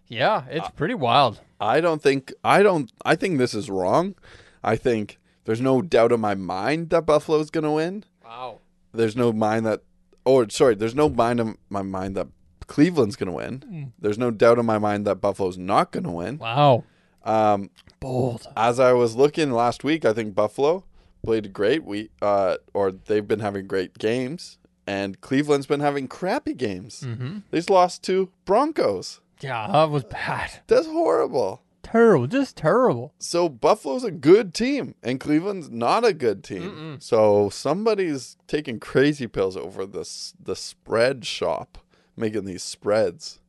[0.08, 1.40] Yeah, it's pretty wild.
[1.60, 4.14] I don't think I don't I think this is wrong.
[4.62, 8.04] I think there's no doubt in my mind that Buffalo's going to win.
[8.24, 8.60] Wow.
[8.92, 9.82] There's no mind that
[10.24, 12.28] oh sorry, there's no mind in my mind that
[12.66, 13.92] Cleveland's going to win.
[13.98, 16.38] There's no doubt in my mind that Buffalo's not going to win.
[16.38, 16.84] Wow.
[17.24, 18.46] Um, Bold.
[18.56, 20.84] as I was looking last week, I think Buffalo
[21.22, 21.84] played great.
[21.84, 27.02] We uh, or they've been having great games, and Cleveland's been having crappy games.
[27.06, 27.38] Mm-hmm.
[27.50, 29.20] They just lost to Broncos.
[29.40, 30.50] Yeah, that was bad.
[30.66, 31.62] That's horrible.
[31.82, 32.26] Terrible.
[32.26, 33.14] Just terrible.
[33.18, 36.98] So Buffalo's a good team, and Cleveland's not a good team.
[37.00, 41.78] So somebody's taking crazy pills over this the spread shop,
[42.16, 43.40] making these spreads.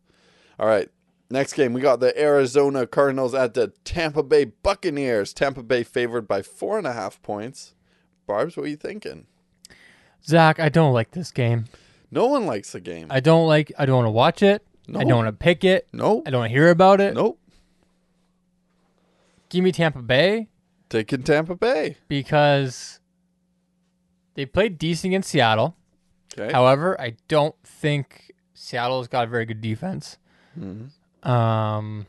[0.59, 0.89] All right,
[1.29, 5.33] next game we got the Arizona Cardinals at the Tampa Bay Buccaneers.
[5.33, 7.73] Tampa Bay favored by four and a half points.
[8.27, 9.25] Barb's, what are you thinking?
[10.25, 11.65] Zach, I don't like this game.
[12.11, 13.07] No one likes the game.
[13.09, 13.71] I don't like.
[13.77, 14.63] I don't want to watch it.
[14.89, 14.99] No.
[14.99, 15.87] I don't want to pick it.
[15.93, 16.23] nope.
[16.25, 17.13] I don't want to hear about it.
[17.13, 17.39] Nope.
[19.49, 20.47] Give me Tampa Bay
[20.89, 21.97] Taking Tampa Bay.
[22.07, 22.99] because
[24.35, 25.75] they played decent against Seattle.
[26.37, 26.51] Okay.
[26.51, 30.17] However, I don't think Seattle's got a very good defense.
[31.23, 32.05] Um,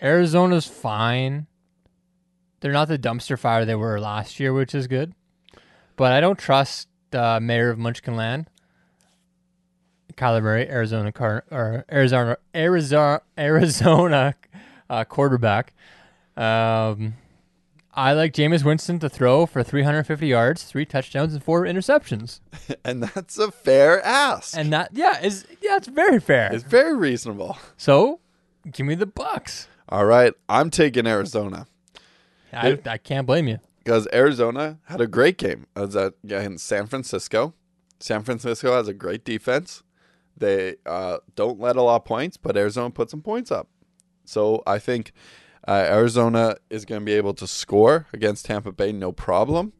[0.00, 1.46] Arizona's fine.
[2.60, 5.14] They're not the dumpster fire they were last year, which is good.
[5.96, 8.46] But I don't trust the mayor of Munchkinland,
[10.20, 14.34] Kyler Murray, Arizona car or Arizona Arizona Arizona
[14.90, 15.72] uh, quarterback.
[16.36, 17.14] Um,
[17.94, 22.40] I like Jameis Winston to throw for 350 yards, three touchdowns, and four interceptions.
[22.84, 24.56] and that's a fair ask.
[24.56, 26.52] And that, yeah, is yeah, it's very fair.
[26.52, 27.56] it's very reasonable.
[27.78, 28.20] so,
[28.70, 29.68] give me the Bucks.
[29.88, 31.66] All right, I'm taking Arizona.
[32.52, 33.58] I, I can't blame you.
[33.82, 35.66] because Arizona had a great game.
[35.74, 37.54] As at in San Francisco,
[38.00, 39.82] San Francisco has a great defense.
[40.40, 43.68] They uh, don't let a lot of points, but Arizona put some points up.
[44.24, 45.12] So I think
[45.68, 49.72] uh, Arizona is going to be able to score against Tampa Bay, no problem.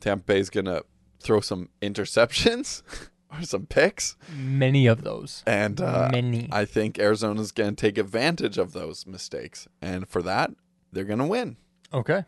[0.00, 0.84] Tampa Bay is going to
[1.20, 2.82] throw some interceptions
[3.32, 5.42] or some picks, Many of those.
[5.46, 6.48] and uh, Many.
[6.50, 10.50] I think Arizona's going to take advantage of those mistakes, and for that,
[10.92, 11.56] they're going to win.
[11.92, 12.24] Okay.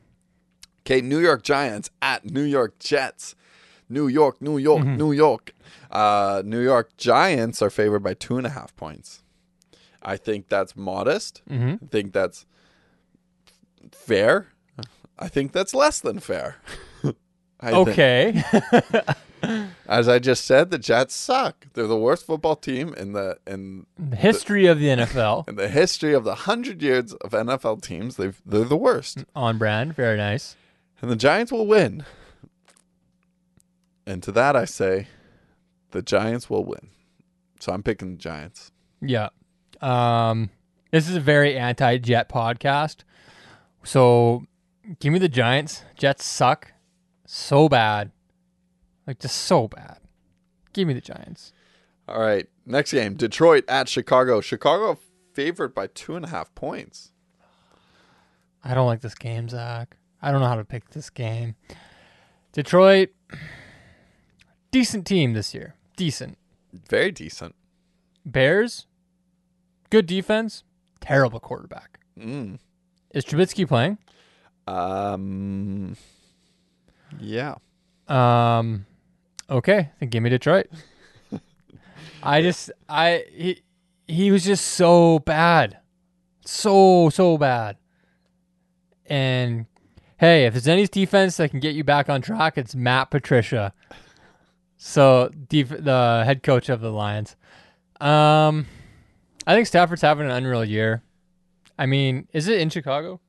[0.80, 3.34] Okay, New York Giants at New York Jets.
[3.90, 5.52] New York, New York, New York.
[5.90, 9.22] Uh, New York Giants are favored by two and a half points.
[10.02, 11.42] I think that's modest.
[11.50, 12.46] I think that's
[13.92, 14.48] fair.
[15.18, 16.56] I think that's less than fair.
[17.62, 18.42] Okay.
[19.86, 21.66] as I just said, the Jets suck.
[21.74, 25.46] They're the worst football team in the in the history of the NFL.
[25.48, 28.16] in the history of the hundred years of NFL teams.
[28.16, 29.24] They've they're the worst.
[29.34, 29.94] On brand.
[29.94, 30.56] Very nice.
[31.02, 32.04] And the Giants will win.
[34.06, 35.08] And to that I say,
[35.90, 36.88] the Giants will win.
[37.60, 38.72] So I'm picking the Giants.
[39.00, 39.28] Yeah.
[39.80, 40.50] Um,
[40.90, 42.98] this is a very anti-Jet podcast.
[43.82, 44.44] So,
[44.98, 45.84] give me the Giants.
[45.96, 46.72] Jets suck
[47.26, 48.10] so bad.
[49.06, 49.98] Like just so bad.
[50.72, 51.52] Give me the Giants.
[52.08, 52.48] All right.
[52.66, 54.40] Next game Detroit at Chicago.
[54.40, 54.98] Chicago
[55.32, 57.12] favored by two and a half points.
[58.62, 59.96] I don't like this game, Zach.
[60.20, 61.54] I don't know how to pick this game.
[62.52, 63.10] Detroit,
[64.70, 65.74] decent team this year.
[65.96, 66.38] Decent.
[66.72, 67.54] Very decent.
[68.24, 68.86] Bears,
[69.90, 70.62] good defense,
[71.00, 72.00] terrible quarterback.
[72.18, 72.58] Mm.
[73.12, 73.98] Is Trubisky playing?
[74.66, 75.96] Um,
[77.18, 77.56] yeah.
[78.08, 78.86] Um,
[79.48, 80.68] okay, then give me Detroit.
[82.22, 83.62] I just, I he,
[84.06, 85.78] he was just so bad,
[86.44, 87.76] so so bad.
[89.06, 89.66] And
[90.18, 93.72] hey, if there's any defense that can get you back on track, it's Matt Patricia.
[94.82, 97.36] So def- the head coach of the Lions.
[98.00, 98.66] Um,
[99.46, 101.02] I think Stafford's having an unreal year.
[101.78, 103.20] I mean, is it in Chicago?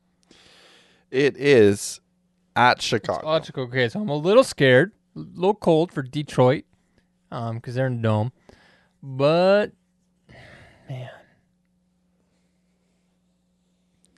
[1.12, 2.00] It is
[2.56, 3.26] at Chicago.
[3.28, 3.64] Logical.
[3.66, 6.64] Okay, so I'm a little scared, a little cold for Detroit,
[7.32, 8.32] um, because they're in the dome.
[9.04, 9.74] But
[10.90, 11.10] man,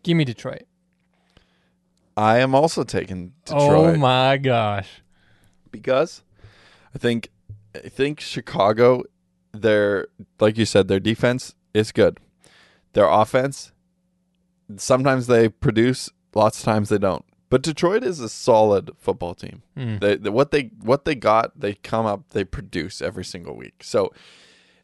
[0.04, 0.68] give me Detroit.
[2.16, 3.96] I am also taking Detroit.
[3.96, 5.02] Oh my gosh.
[5.72, 6.22] because
[6.94, 7.30] I think
[7.76, 9.04] I think Chicago,
[9.52, 10.08] their
[10.40, 12.20] like you said, their defense is good.
[12.94, 13.72] Their offense,
[14.78, 17.26] sometimes they produce, lots of times they don't.
[17.50, 19.62] But Detroit is a solid football team.
[19.78, 19.98] Hmm.
[19.98, 23.84] They, they what they what they got, they come up, they produce every single week.
[23.84, 24.12] So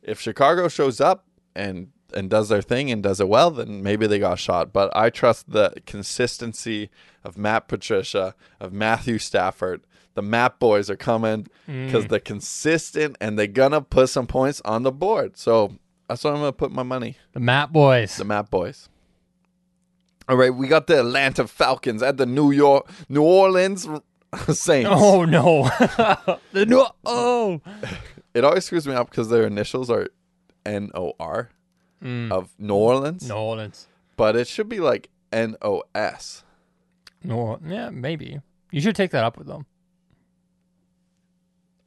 [0.03, 4.07] if Chicago shows up and and does their thing and does it well, then maybe
[4.07, 4.73] they got shot.
[4.73, 6.89] But I trust the consistency
[7.23, 9.81] of Matt Patricia, of Matthew Stafford.
[10.15, 12.09] The Matt boys are coming because mm.
[12.09, 15.37] they're consistent and they're gonna put some points on the board.
[15.37, 15.75] So
[16.07, 17.17] that's where I'm gonna put my money.
[17.33, 18.17] The Matt boys.
[18.17, 18.89] The Matt boys.
[20.27, 23.87] All right, we got the Atlanta Falcons at the New York New Orleans
[24.49, 24.89] Saints.
[24.91, 25.63] Oh no.
[26.51, 26.91] the no.
[27.05, 27.61] Oh.
[28.31, 30.07] It always screws me up because their initials are
[30.63, 31.49] N O R
[32.01, 32.31] mm.
[32.31, 33.87] of New Orleans, New Orleans.
[34.17, 36.43] but it should be like N O S.
[37.23, 37.59] No.
[37.65, 38.39] Yeah, maybe.
[38.71, 39.65] You should take that up with them.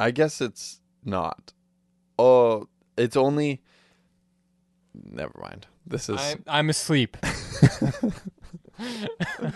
[0.03, 1.53] I guess it's not.
[2.19, 3.63] Oh, it's only.
[4.95, 5.67] Never mind.
[5.87, 6.21] This is.
[6.21, 7.17] I'm, I'm asleep.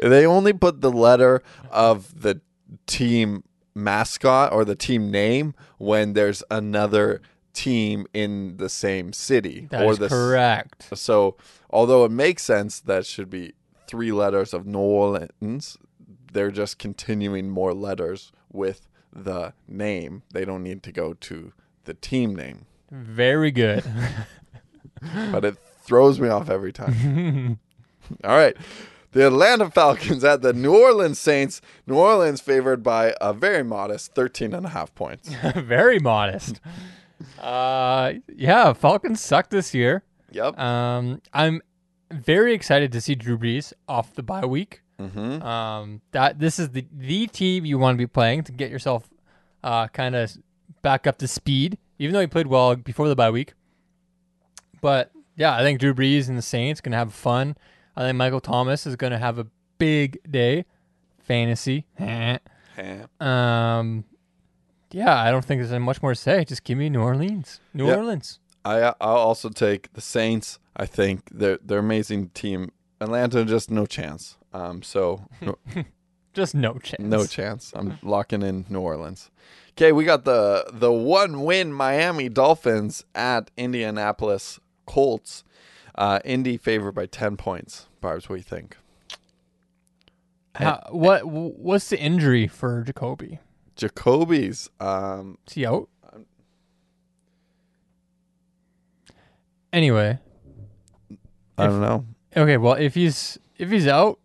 [0.00, 2.40] They only put the letter of the
[2.86, 3.42] team
[3.74, 7.20] mascot or the team name when there's another
[7.52, 10.96] team in the same city That or the correct.
[10.96, 11.36] So,
[11.70, 13.54] although it makes sense that should be
[13.88, 15.76] three letters of New Orleans,
[16.32, 20.22] they're just continuing more letters with the name.
[20.32, 21.52] They don't need to go to
[21.84, 23.84] the team name, Very good.
[25.30, 27.58] but it throws me off every time.
[28.24, 28.56] All right.
[29.12, 31.62] The Atlanta Falcons at the New Orleans Saints.
[31.86, 35.30] New Orleans favored by a very modest 13 and a half points.
[35.56, 36.60] Very modest.
[37.40, 40.04] Uh, yeah, Falcons suck this year.
[40.30, 40.58] Yep.
[40.58, 41.62] Um, I'm
[42.10, 44.82] very excited to see Drew Brees off the bye week.
[45.00, 45.42] Mm-hmm.
[45.42, 49.08] Um, that this is the the team you want to be playing to get yourself
[49.62, 50.36] uh, kind of
[50.82, 51.78] back up to speed.
[52.00, 53.54] Even though he played well before the bye week,
[54.80, 57.56] but yeah, I think Drew Brees and the Saints gonna have fun.
[57.96, 59.46] I think Michael Thomas is gonna have a
[59.78, 60.64] big day,
[61.18, 61.86] fantasy.
[63.20, 64.04] um,
[64.90, 66.44] yeah, I don't think there's much more to say.
[66.44, 67.98] Just give me New Orleans, New Yep.
[67.98, 68.38] Orleans.
[68.64, 70.58] I I'll also take the Saints.
[70.76, 72.70] I think they're they're amazing team.
[73.00, 74.36] Atlanta just no chance.
[74.52, 75.56] Um, so no,
[76.34, 77.00] Just no chance.
[77.00, 77.72] no chance.
[77.74, 79.30] I'm locking in New Orleans.
[79.72, 85.44] Okay, we got the the one win Miami Dolphins at Indianapolis Colts.
[85.94, 87.88] Uh, Indy favored by ten points.
[88.00, 88.76] Barbs, what do you think?
[90.54, 93.38] How, what what's the injury for Jacoby?
[93.76, 94.68] Jacoby's.
[94.80, 95.88] Um, Is he out?
[99.72, 100.18] Anyway,
[101.58, 102.06] I don't know.
[102.38, 102.56] Okay.
[102.56, 104.18] Well, if he's if he's out,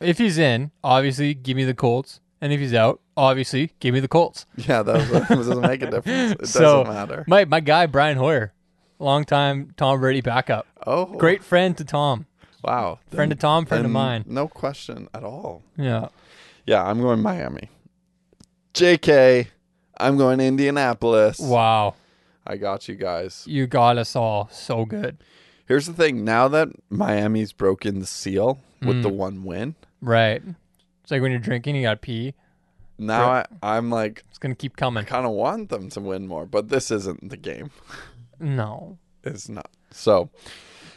[0.00, 4.00] if he's in, obviously give me the Colts, and if he's out, obviously give me
[4.00, 4.46] the Colts.
[4.56, 6.32] Yeah, that, that doesn't make a difference.
[6.40, 7.24] It so doesn't matter.
[7.26, 8.52] my my guy Brian Hoyer,
[8.98, 12.26] longtime Tom Brady backup, Oh, great friend to Tom,
[12.64, 14.24] Wow, friend Then- of Tom, friend of mine.
[14.26, 15.62] No question at all.
[15.76, 16.08] Yeah,
[16.66, 17.68] Yeah, I'm going Miami.
[18.74, 19.48] JK,
[19.98, 21.38] I'm going Indianapolis.
[21.40, 21.94] wow,
[22.46, 23.44] I got you guys.
[23.46, 25.18] you got us all so good.
[25.70, 29.02] Here's the thing now that Miami's broken the seal with Mm.
[29.02, 30.42] the one win, Right.
[31.04, 32.34] It's like when you're drinking, you got to pee.
[32.98, 35.02] now I, I'm like, It's gonna keep coming.
[35.02, 35.22] I coming.
[35.22, 37.70] kind of want them to win more, but this isn't the game.
[38.40, 38.98] No.
[39.22, 39.70] It's not.
[39.92, 40.30] So,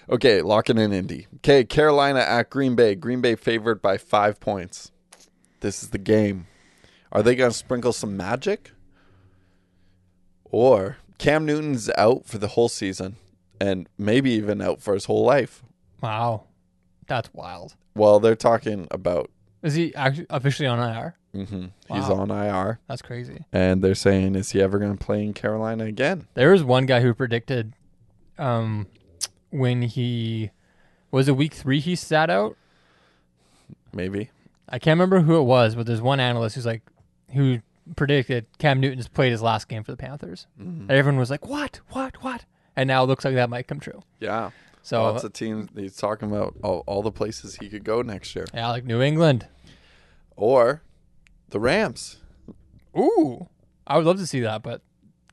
[0.09, 1.27] okay, locking in Indy.
[1.35, 2.95] Okay, Carolina at Green Bay.
[2.95, 4.91] Green Bay favored by five points.
[5.59, 6.47] This is the game.
[7.11, 8.71] Are they going to sprinkle some magic?
[10.45, 13.17] Or Cam Newton's out for the whole season
[13.67, 15.63] and maybe even out for his whole life.
[16.01, 16.43] Wow,
[17.07, 17.75] that's wild.
[17.95, 19.29] Well, they're talking about
[19.61, 21.15] Is he actually officially on IR?
[21.35, 21.65] Mm-hmm.
[21.95, 23.45] he's on IR, That's crazy.
[23.51, 26.27] and they're saying, is he ever going to play in Carolina again?
[26.35, 27.73] There was one guy who predicted,
[28.37, 28.85] um,
[29.49, 30.51] when he
[31.09, 32.55] was it week three he sat out.
[33.93, 34.29] Maybe.
[34.69, 36.81] I can't remember who it was, but there's one analyst who's like,
[37.33, 37.59] who
[37.95, 40.47] predicted Cam Newton's played his last game for the Panthers.
[40.59, 41.81] And everyone was like, "What?
[41.89, 42.23] What?
[42.23, 44.01] What?" And now it looks like that might come true.
[44.19, 44.51] Yeah.
[44.81, 45.69] So Lots of teams.
[45.75, 48.45] He's talking about all, all the places he could go next year.
[48.53, 49.47] yeah, like New England.
[50.35, 50.81] Or
[51.49, 52.17] the Rams.
[52.97, 53.47] Ooh,
[53.87, 54.81] I would love to see that, but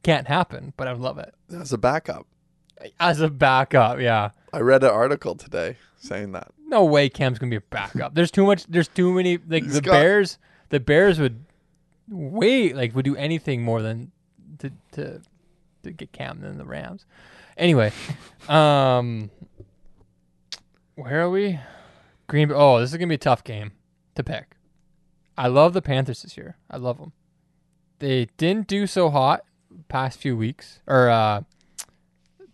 [0.03, 0.73] can't happen.
[0.77, 2.27] But I would love it as a backup.
[2.99, 4.01] as a backup.
[4.01, 6.49] Yeah, I read an article today saying that.
[6.67, 8.15] no way Cam's gonna be a backup.
[8.15, 8.65] There's too much.
[8.67, 9.39] There's too many.
[9.49, 10.39] Like He's the got- Bears,
[10.71, 11.45] the Bears would
[12.09, 12.77] wait.
[12.77, 14.13] Like would do anything more than
[14.59, 15.21] to to
[15.83, 17.07] to get Cam than the Rams.
[17.57, 17.93] Anyway,
[18.49, 19.31] um,
[20.95, 21.59] where are we?
[22.27, 22.55] Green Bay.
[22.55, 23.73] Oh, this is gonna be a tough game
[24.15, 24.57] to pick.
[25.37, 26.57] I love the Panthers this year.
[26.71, 27.13] I love them.
[27.99, 29.43] They didn't do so hot
[29.89, 31.43] past few weeks or uh,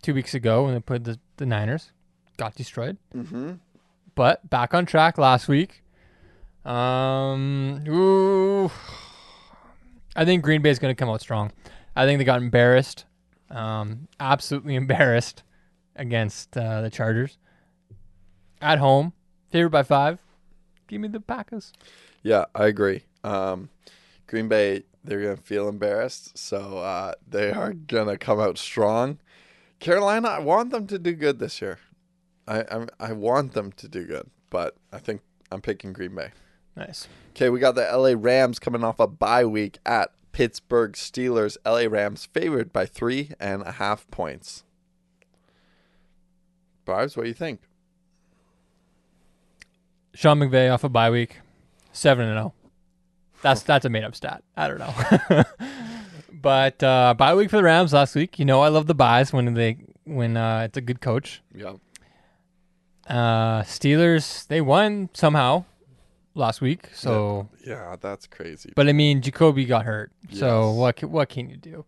[0.02, 1.92] two weeks ago when they played the, the Niners.
[2.36, 2.96] Got destroyed.
[3.14, 3.52] Mm-hmm.
[4.14, 5.82] but back on track last week.
[6.64, 8.70] Um, ooh,
[10.14, 11.52] I think Green Bay is going to come out strong.
[11.94, 13.04] I think they got embarrassed,
[13.50, 15.42] um, absolutely embarrassed
[15.94, 17.38] against uh, the Chargers
[18.60, 19.12] at home,
[19.50, 20.20] favored by five.
[20.88, 21.72] Give me the Packers.
[22.22, 23.02] Yeah, I agree.
[23.24, 23.70] Um,
[24.26, 29.18] Green Bay, they're gonna feel embarrassed, so uh, they are gonna come out strong.
[29.78, 31.78] Carolina, I want them to do good this year.
[32.46, 36.30] I I, I want them to do good, but I think I'm picking Green Bay.
[36.76, 37.08] Nice.
[37.30, 41.56] Okay, we got the LA Rams coming off a bye week at Pittsburgh Steelers.
[41.64, 44.64] LA Rams favored by three and a half points.
[46.84, 47.62] Barbs, what do you think?
[50.12, 51.38] Sean McVay off a bye week,
[51.90, 52.52] seven and zero.
[53.40, 54.44] That's that's a made up stat.
[54.58, 55.44] I don't know.
[56.42, 58.38] but uh, bye week for the Rams last week.
[58.38, 61.40] You know I love the byes when they when uh, it's a good coach.
[61.54, 61.76] Yeah.
[63.08, 65.64] Uh, Steelers they won somehow
[66.36, 66.90] last week.
[66.92, 68.72] So, Yeah, that's crazy.
[68.76, 70.12] but I mean Jacoby got hurt.
[70.32, 71.84] So what ca- what can you do?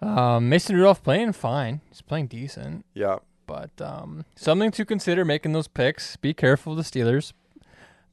[0.00, 1.80] Um, Mason Rudolph playing fine.
[1.88, 3.18] He's playing decent, yeah.
[3.46, 6.16] but um, something to consider making those picks.
[6.16, 7.32] Be careful of the Steelers,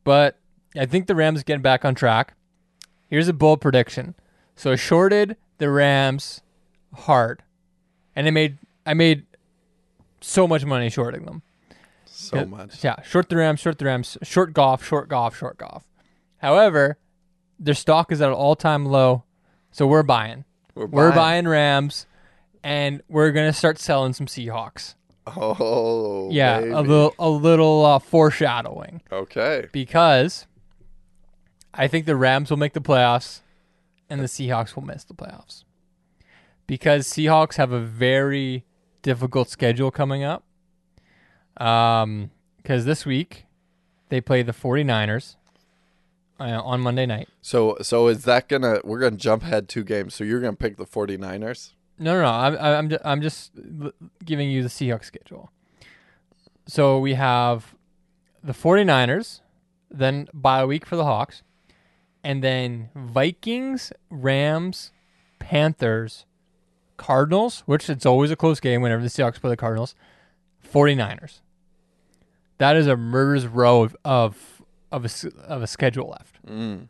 [0.03, 0.37] but
[0.77, 2.33] I think the Rams getting back on track.
[3.09, 4.15] Here's a bold prediction.
[4.55, 6.41] So I shorted the Rams
[6.95, 7.43] hard,
[8.15, 9.25] and I made I made
[10.21, 11.41] so much money shorting them.
[12.21, 12.83] So Yeah, much.
[12.83, 15.83] Yeah, short the Rams, short the Rams, short golf, short golf, short golf.
[16.37, 16.97] However,
[17.59, 19.23] their stock is at an all time low,
[19.71, 20.45] so we're buying.
[20.75, 22.05] We're We're buying Rams,
[22.63, 24.95] and we're gonna start selling some Seahawks.
[25.27, 26.71] Oh, Yeah, baby.
[26.71, 29.67] a little a little uh, foreshadowing Okay.
[29.71, 30.47] because
[31.73, 33.41] I think the Rams will make the playoffs,
[34.09, 35.63] and the Seahawks will miss the playoffs
[36.67, 38.65] because Seahawks have a very
[39.03, 40.43] difficult schedule coming up.
[41.57, 43.45] Um, because this week
[44.09, 45.35] they play the 49ers
[46.39, 47.27] uh, on Monday night.
[47.41, 48.79] So, so is that gonna?
[48.83, 50.13] We're gonna jump ahead two games.
[50.13, 51.73] So you're gonna pick the 49ers.
[51.99, 52.27] No, no, no.
[52.29, 53.51] I'm I'm ju- I'm just
[53.83, 53.91] l-
[54.23, 55.51] giving you the Seahawks schedule.
[56.67, 57.75] So we have
[58.43, 59.41] the 49ers,
[59.89, 61.43] then bye week for the Hawks,
[62.23, 64.91] and then Vikings, Rams,
[65.39, 66.25] Panthers,
[66.97, 69.95] Cardinals, which it's always a close game whenever the Seahawks play the Cardinals,
[70.71, 71.39] 49ers.
[72.57, 74.61] That is a murder's row of of
[74.91, 75.09] of a,
[75.47, 76.45] of a schedule left.
[76.45, 76.87] Mm.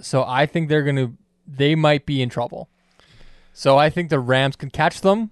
[0.00, 1.12] So I think they're going to
[1.46, 2.68] they might be in trouble.
[3.52, 5.30] So I think the Rams can catch them,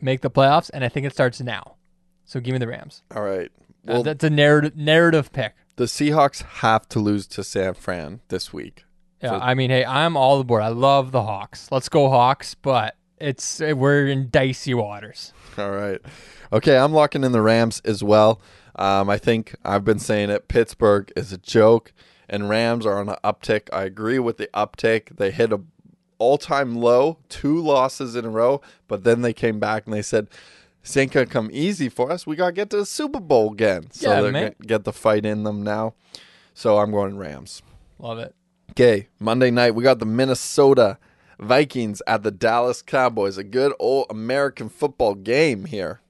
[0.00, 1.76] make the playoffs, and I think it starts now.
[2.24, 3.02] So give me the Rams.
[3.14, 3.50] All right.
[3.86, 5.54] Uh, that's a narrative narrative pick.
[5.76, 8.84] the Seahawks have to lose to San Fran this week.
[9.22, 10.62] Yeah, So- I mean, hey, I'm all aboard.
[10.62, 11.68] I love the Hawks.
[11.70, 15.32] Let's go Hawks, but it's we're in dicey waters.
[15.56, 16.00] All right.
[16.52, 18.40] Okay, I'm locking in the Rams as well.
[18.76, 20.48] Um, I think I've been saying it.
[20.48, 21.92] Pittsburgh is a joke,
[22.28, 23.68] and Rams are on an uptick.
[23.72, 25.16] I agree with the uptick.
[25.16, 25.60] They hit a
[26.18, 30.28] all-time low, two losses in a row, but then they came back and they said,
[30.82, 32.26] "This ain't gonna come easy for us.
[32.26, 34.42] We gotta get to the Super Bowl again." So Yeah, they're man.
[34.42, 35.94] gonna get the fight in them now.
[36.54, 37.62] So I'm going Rams.
[37.98, 38.34] Love it.
[38.70, 40.98] Okay, Monday night we got the Minnesota
[41.38, 43.38] Vikings at the Dallas Cowboys.
[43.38, 46.00] A good old American football game here.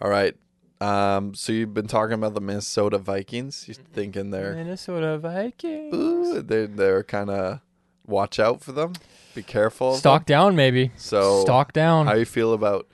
[0.00, 0.34] All right.
[0.80, 3.68] Um, so you've been talking about the Minnesota Vikings.
[3.68, 5.94] You're thinking they're Minnesota Vikings.
[5.94, 7.60] ooh, they're they're kind of
[8.06, 8.94] watch out for them.
[9.34, 9.94] Be careful.
[9.94, 10.90] Stock down, maybe.
[10.96, 12.06] So Stock down.
[12.06, 12.88] How you feel about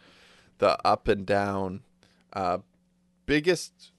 [0.58, 1.80] the up and down?
[2.32, 2.58] Uh,
[3.24, 3.92] biggest.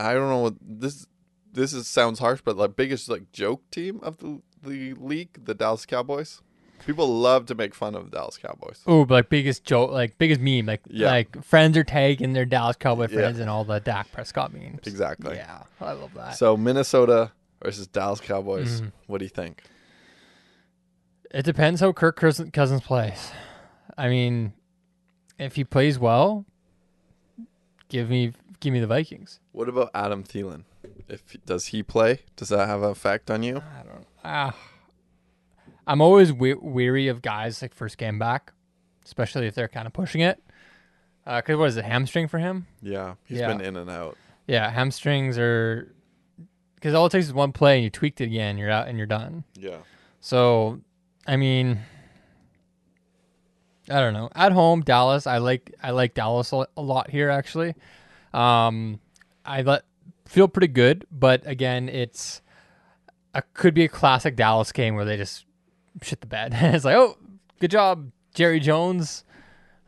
[0.00, 1.06] I don't know what this.
[1.52, 5.54] This is sounds harsh, but like biggest like joke team of the the league, the
[5.54, 6.40] Dallas Cowboys.
[6.86, 8.82] People love to make fun of the Dallas Cowboys.
[8.86, 11.08] Oh, like biggest joke, like biggest meme, like Yeah.
[11.10, 13.14] like friends are tagging their Dallas Cowboy Yeah.
[13.20, 14.80] friends and all the Dak Prescott memes.
[14.86, 15.36] Exactly.
[15.36, 16.36] Yeah, I love that.
[16.36, 18.82] So Minnesota versus Dallas Cowboys.
[18.82, 18.92] Mhm.
[19.06, 19.62] What do you think?
[21.30, 23.30] It depends how Kirk Cousins Cousins plays.
[23.96, 24.52] I mean,
[25.38, 26.44] if he plays well,
[27.88, 29.40] give me give me the Vikings.
[29.52, 30.64] What about Adam Thielen?
[31.08, 32.20] If does he play?
[32.36, 33.56] Does that have an effect on you?
[33.58, 34.06] I don't.
[34.24, 34.56] Ah,
[35.86, 38.52] I'm always we- weary of guys like first game back,
[39.04, 40.42] especially if they're kind of pushing it.
[41.26, 42.66] Because what is it, hamstring for him?
[42.82, 43.48] Yeah, he's Yeah.
[43.48, 44.16] been in and out.
[44.46, 45.94] Yeah, hamstrings are.
[46.74, 48.98] Because all it takes is one play and you tweaked it again, you're out and
[48.98, 49.44] you're done.
[49.54, 49.78] Yeah.
[50.20, 50.80] So,
[51.26, 51.80] I mean,
[53.90, 54.28] I don't know.
[54.34, 55.26] At home, Dallas.
[55.26, 57.74] I like I like Dallas a a lot here actually.
[58.32, 59.00] Um,
[59.44, 59.84] I let
[60.26, 62.42] feel pretty good, but again, it's
[63.34, 65.44] a, could be a classic Dallas game where they just
[66.02, 66.52] shit the bed.
[66.54, 67.16] it's like, oh,
[67.60, 69.24] good job, Jerry Jones,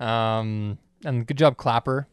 [0.01, 2.07] um, and good job, Clapper.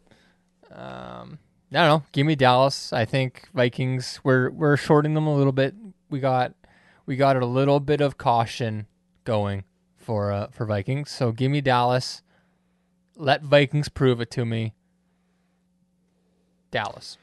[0.71, 1.39] Um,
[1.71, 2.03] I don't know.
[2.11, 2.93] Give me Dallas.
[2.93, 4.19] I think Vikings.
[4.23, 5.73] We're we're shorting them a little bit.
[6.09, 6.53] We got
[7.05, 8.87] we got a little bit of caution
[9.23, 9.63] going
[9.97, 11.09] for uh, for Vikings.
[11.09, 12.21] So give me Dallas.
[13.15, 14.73] Let Vikings prove it to me.
[16.71, 17.17] Dallas.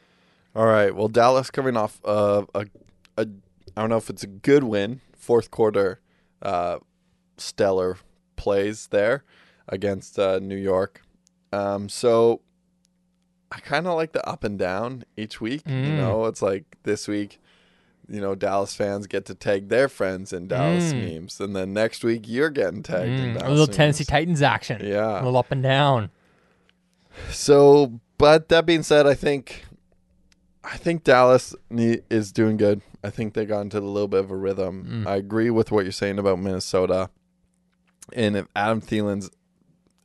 [0.55, 0.95] All right.
[0.95, 2.67] Well, Dallas coming off of a,
[3.17, 3.27] a
[3.77, 6.01] I don't know if it's a good win, fourth quarter,
[6.43, 6.79] uh,
[7.37, 7.99] stellar
[8.37, 9.25] plays there
[9.69, 11.03] against uh, New York.
[11.53, 12.41] Um, so
[13.53, 15.63] I kind of like the up and down each week.
[15.67, 15.97] You Mm.
[15.97, 17.41] know, it's like this week,
[18.09, 21.15] you know, Dallas fans get to tag their friends in Dallas Mm.
[21.21, 23.77] memes, and then next week you're getting tagged in Mm, Dallas a little memes.
[23.77, 24.81] Tennessee Titans action.
[24.85, 25.21] Yeah.
[25.21, 26.11] A little up and down.
[27.31, 29.65] So, but that being said, I think
[30.63, 32.83] I think Dallas is doing good.
[33.03, 35.05] I think they got into a little bit of a rhythm.
[35.05, 35.07] Mm.
[35.07, 37.09] I agree with what you're saying about Minnesota.
[38.13, 39.31] And if Adam Thielen's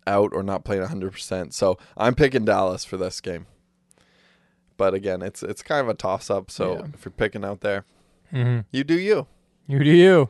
[0.08, 3.48] out or not playing 100%, so I'm picking Dallas for this game.
[4.78, 6.52] But again, it's it's kind of a toss up.
[6.52, 6.86] So Yeah.
[6.94, 7.86] if you're picking out there,
[8.32, 9.28] hmm you do you.
[9.68, 10.30] You do you.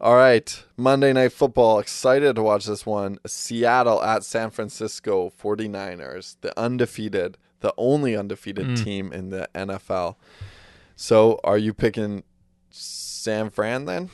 [0.00, 1.78] All right, Monday Night Football.
[1.78, 3.18] Excited to watch this one.
[3.26, 8.84] Seattle at San Francisco 49ers, the undefeated, the only undefeated Mm.
[8.84, 10.16] team in the NFL.
[10.94, 12.22] So, are you picking
[12.70, 14.10] San Fran then?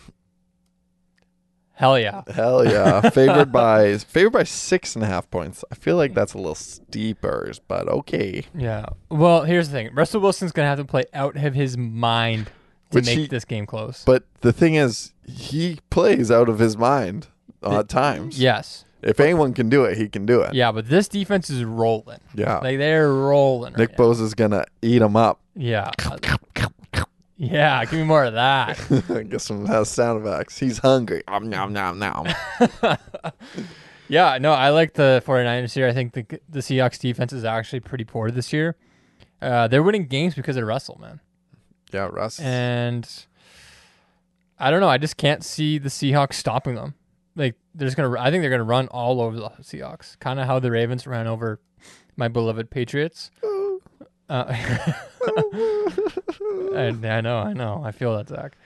[1.75, 2.23] Hell yeah.
[2.29, 3.09] Hell yeah.
[3.11, 5.65] favored by favored by six and a half points.
[5.71, 8.47] I feel like that's a little steeper, but okay.
[8.55, 8.87] Yeah.
[9.11, 9.95] Well, here's the thing.
[9.95, 12.47] Russell Wilson's gonna have to play out of his mind
[12.91, 14.03] to Which make he- this game close.
[14.05, 17.29] But the thing is, he plays out of his mind
[17.63, 18.41] at times.
[18.41, 18.85] yes.
[19.03, 20.55] If anyone can do it, he can do it.
[20.55, 22.19] Yeah, but this defense is rolling.
[22.35, 22.59] Yeah.
[22.59, 23.75] Like they're rolling.
[23.75, 23.99] Nick right.
[23.99, 25.41] Bosa's gonna eat him up.
[25.55, 25.91] Yeah.
[27.41, 28.77] Yeah, give me more of that.
[29.31, 30.59] Get some uh, sound effects.
[30.59, 31.23] He's hungry.
[31.29, 32.27] Um, nom, nom, nom.
[34.09, 35.87] yeah, no, I like the 49ers here.
[35.87, 38.75] I think the the Seahawks defense is actually pretty poor this year.
[39.41, 41.21] Uh, they're winning games because of Russell, man.
[41.93, 42.41] yeah, Russ.
[42.41, 43.09] And
[44.59, 44.89] I don't know.
[44.89, 46.95] I just can't see the Seahawks stopping them.
[47.39, 48.21] Like they're just gonna.
[48.21, 50.19] I think they're gonna run all over the Seahawks.
[50.19, 51.61] Kind of how the Ravens ran over
[52.17, 53.31] my beloved Patriots.
[54.29, 54.45] Uh,
[56.75, 57.83] I, I know, I know.
[57.85, 58.57] I feel that, Zach.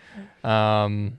[0.44, 1.18] Um,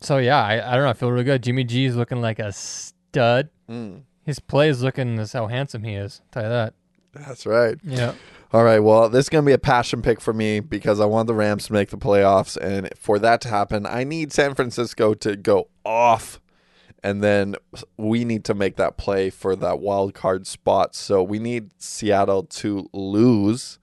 [0.00, 0.90] so yeah, I, I don't know.
[0.90, 1.42] I feel really good.
[1.42, 3.48] Jimmy G is looking like a stud.
[3.70, 6.20] Mm, His play is looking as how handsome he is.
[6.22, 6.74] I'll tell you that.
[7.14, 7.76] that's right.
[7.82, 8.12] Yeah.
[8.52, 8.78] All right.
[8.80, 11.34] Well, this is going to be a passion pick for me because I want the
[11.34, 12.56] Rams to make the playoffs.
[12.56, 16.40] And for that to happen, I need San Francisco to go off.
[17.06, 17.54] And then
[17.96, 20.96] we need to make that play for that wild card spot.
[20.96, 23.78] So we need Seattle to lose.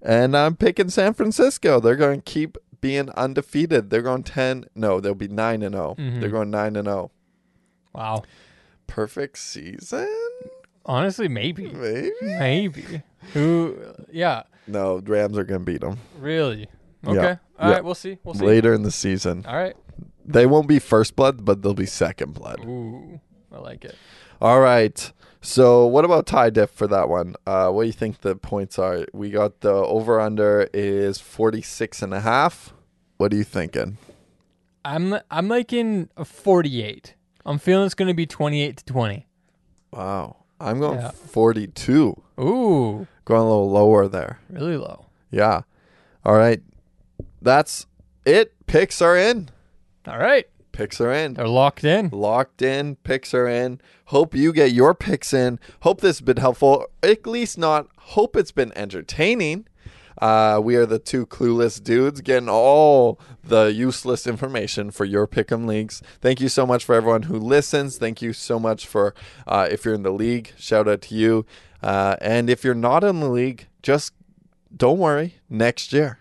[0.00, 1.80] And I'm picking San Francisco.
[1.80, 3.90] They're going to keep being undefeated.
[3.90, 4.64] They're going 10.
[4.74, 5.96] No, they'll be 9 and 0.
[5.98, 6.20] Mhm.
[6.20, 7.10] They're going 9 and 0.
[7.94, 8.22] Wow.
[8.86, 10.08] Perfect season?
[10.86, 12.10] Honestly, maybe, Maybe.
[12.22, 13.02] maybe.
[13.34, 13.76] Who?
[14.10, 14.44] Yeah.
[14.66, 16.68] No, Rams are going to beat them Really?
[17.04, 17.10] Yeah.
[17.10, 17.36] Okay.
[17.58, 17.74] All Yeah.
[17.76, 17.84] right.
[17.84, 18.16] We'll see.
[18.24, 18.46] We'll see.
[18.46, 19.44] later in the season.
[19.46, 19.76] All right.
[20.24, 22.60] They won't be first blood, but they'll be second blood.
[22.64, 23.20] Ooh,
[23.52, 23.96] I like it.
[24.40, 25.12] All right.
[25.40, 27.34] So, what about tie diff for that one?
[27.46, 29.04] Uh, what do you think the points are?
[29.12, 32.72] We got the over under is 46 and a half.
[33.16, 33.98] What are you thinking?
[34.84, 37.14] I'm I'm liking a 48.
[37.44, 39.26] I'm feeling it's going to be 28 to 20.
[39.92, 40.36] Wow.
[40.60, 41.10] I'm going Yeah.
[41.10, 42.22] 42.
[42.40, 44.38] Ooh, Going a little lower there.
[44.48, 45.06] really low.
[45.30, 45.62] Yeah.
[46.24, 46.62] All right.
[47.40, 47.86] That's
[48.24, 48.54] it.
[48.66, 49.48] Picks are in.
[50.06, 50.46] All right.
[50.72, 51.34] Picks are in.
[51.34, 52.08] They're locked in.
[52.10, 52.96] locked in.
[52.96, 53.80] Picks are in.
[54.06, 55.60] Hope you get your picks in.
[55.80, 56.86] Hope this has been helpful.
[57.02, 57.88] At least not.
[57.98, 59.66] Hope it's been entertaining.
[60.20, 65.66] Uh, we are the two clueless dudes getting all the useless information for your pick'em
[65.66, 66.02] leagues.
[66.20, 67.98] Thank you so much for everyone who listens.
[67.98, 69.14] Thank you so much for
[69.46, 70.52] uh, if you're in the league.
[70.56, 71.44] Shout out to you.
[71.82, 74.14] Uh, and if you're not in the league, just
[74.74, 75.36] don't worry.
[75.50, 76.18] Next year,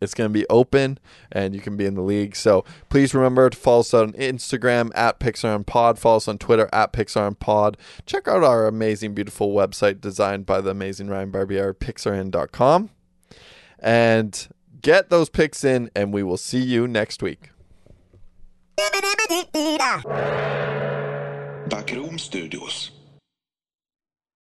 [0.00, 0.98] it's going to be open
[1.32, 2.36] and you can be in the league.
[2.36, 5.98] So please remember to follow us on Instagram at Picks Are In Pod.
[5.98, 7.76] Follow us on Twitter at Picks Are In Pod.
[8.04, 12.90] Check out our amazing, beautiful website designed by the amazing Ryan Barbier, picksarein.com.
[13.78, 14.48] And
[14.80, 17.50] get those picks in, and we will see you next week.
[21.68, 22.95] Backroom Studios.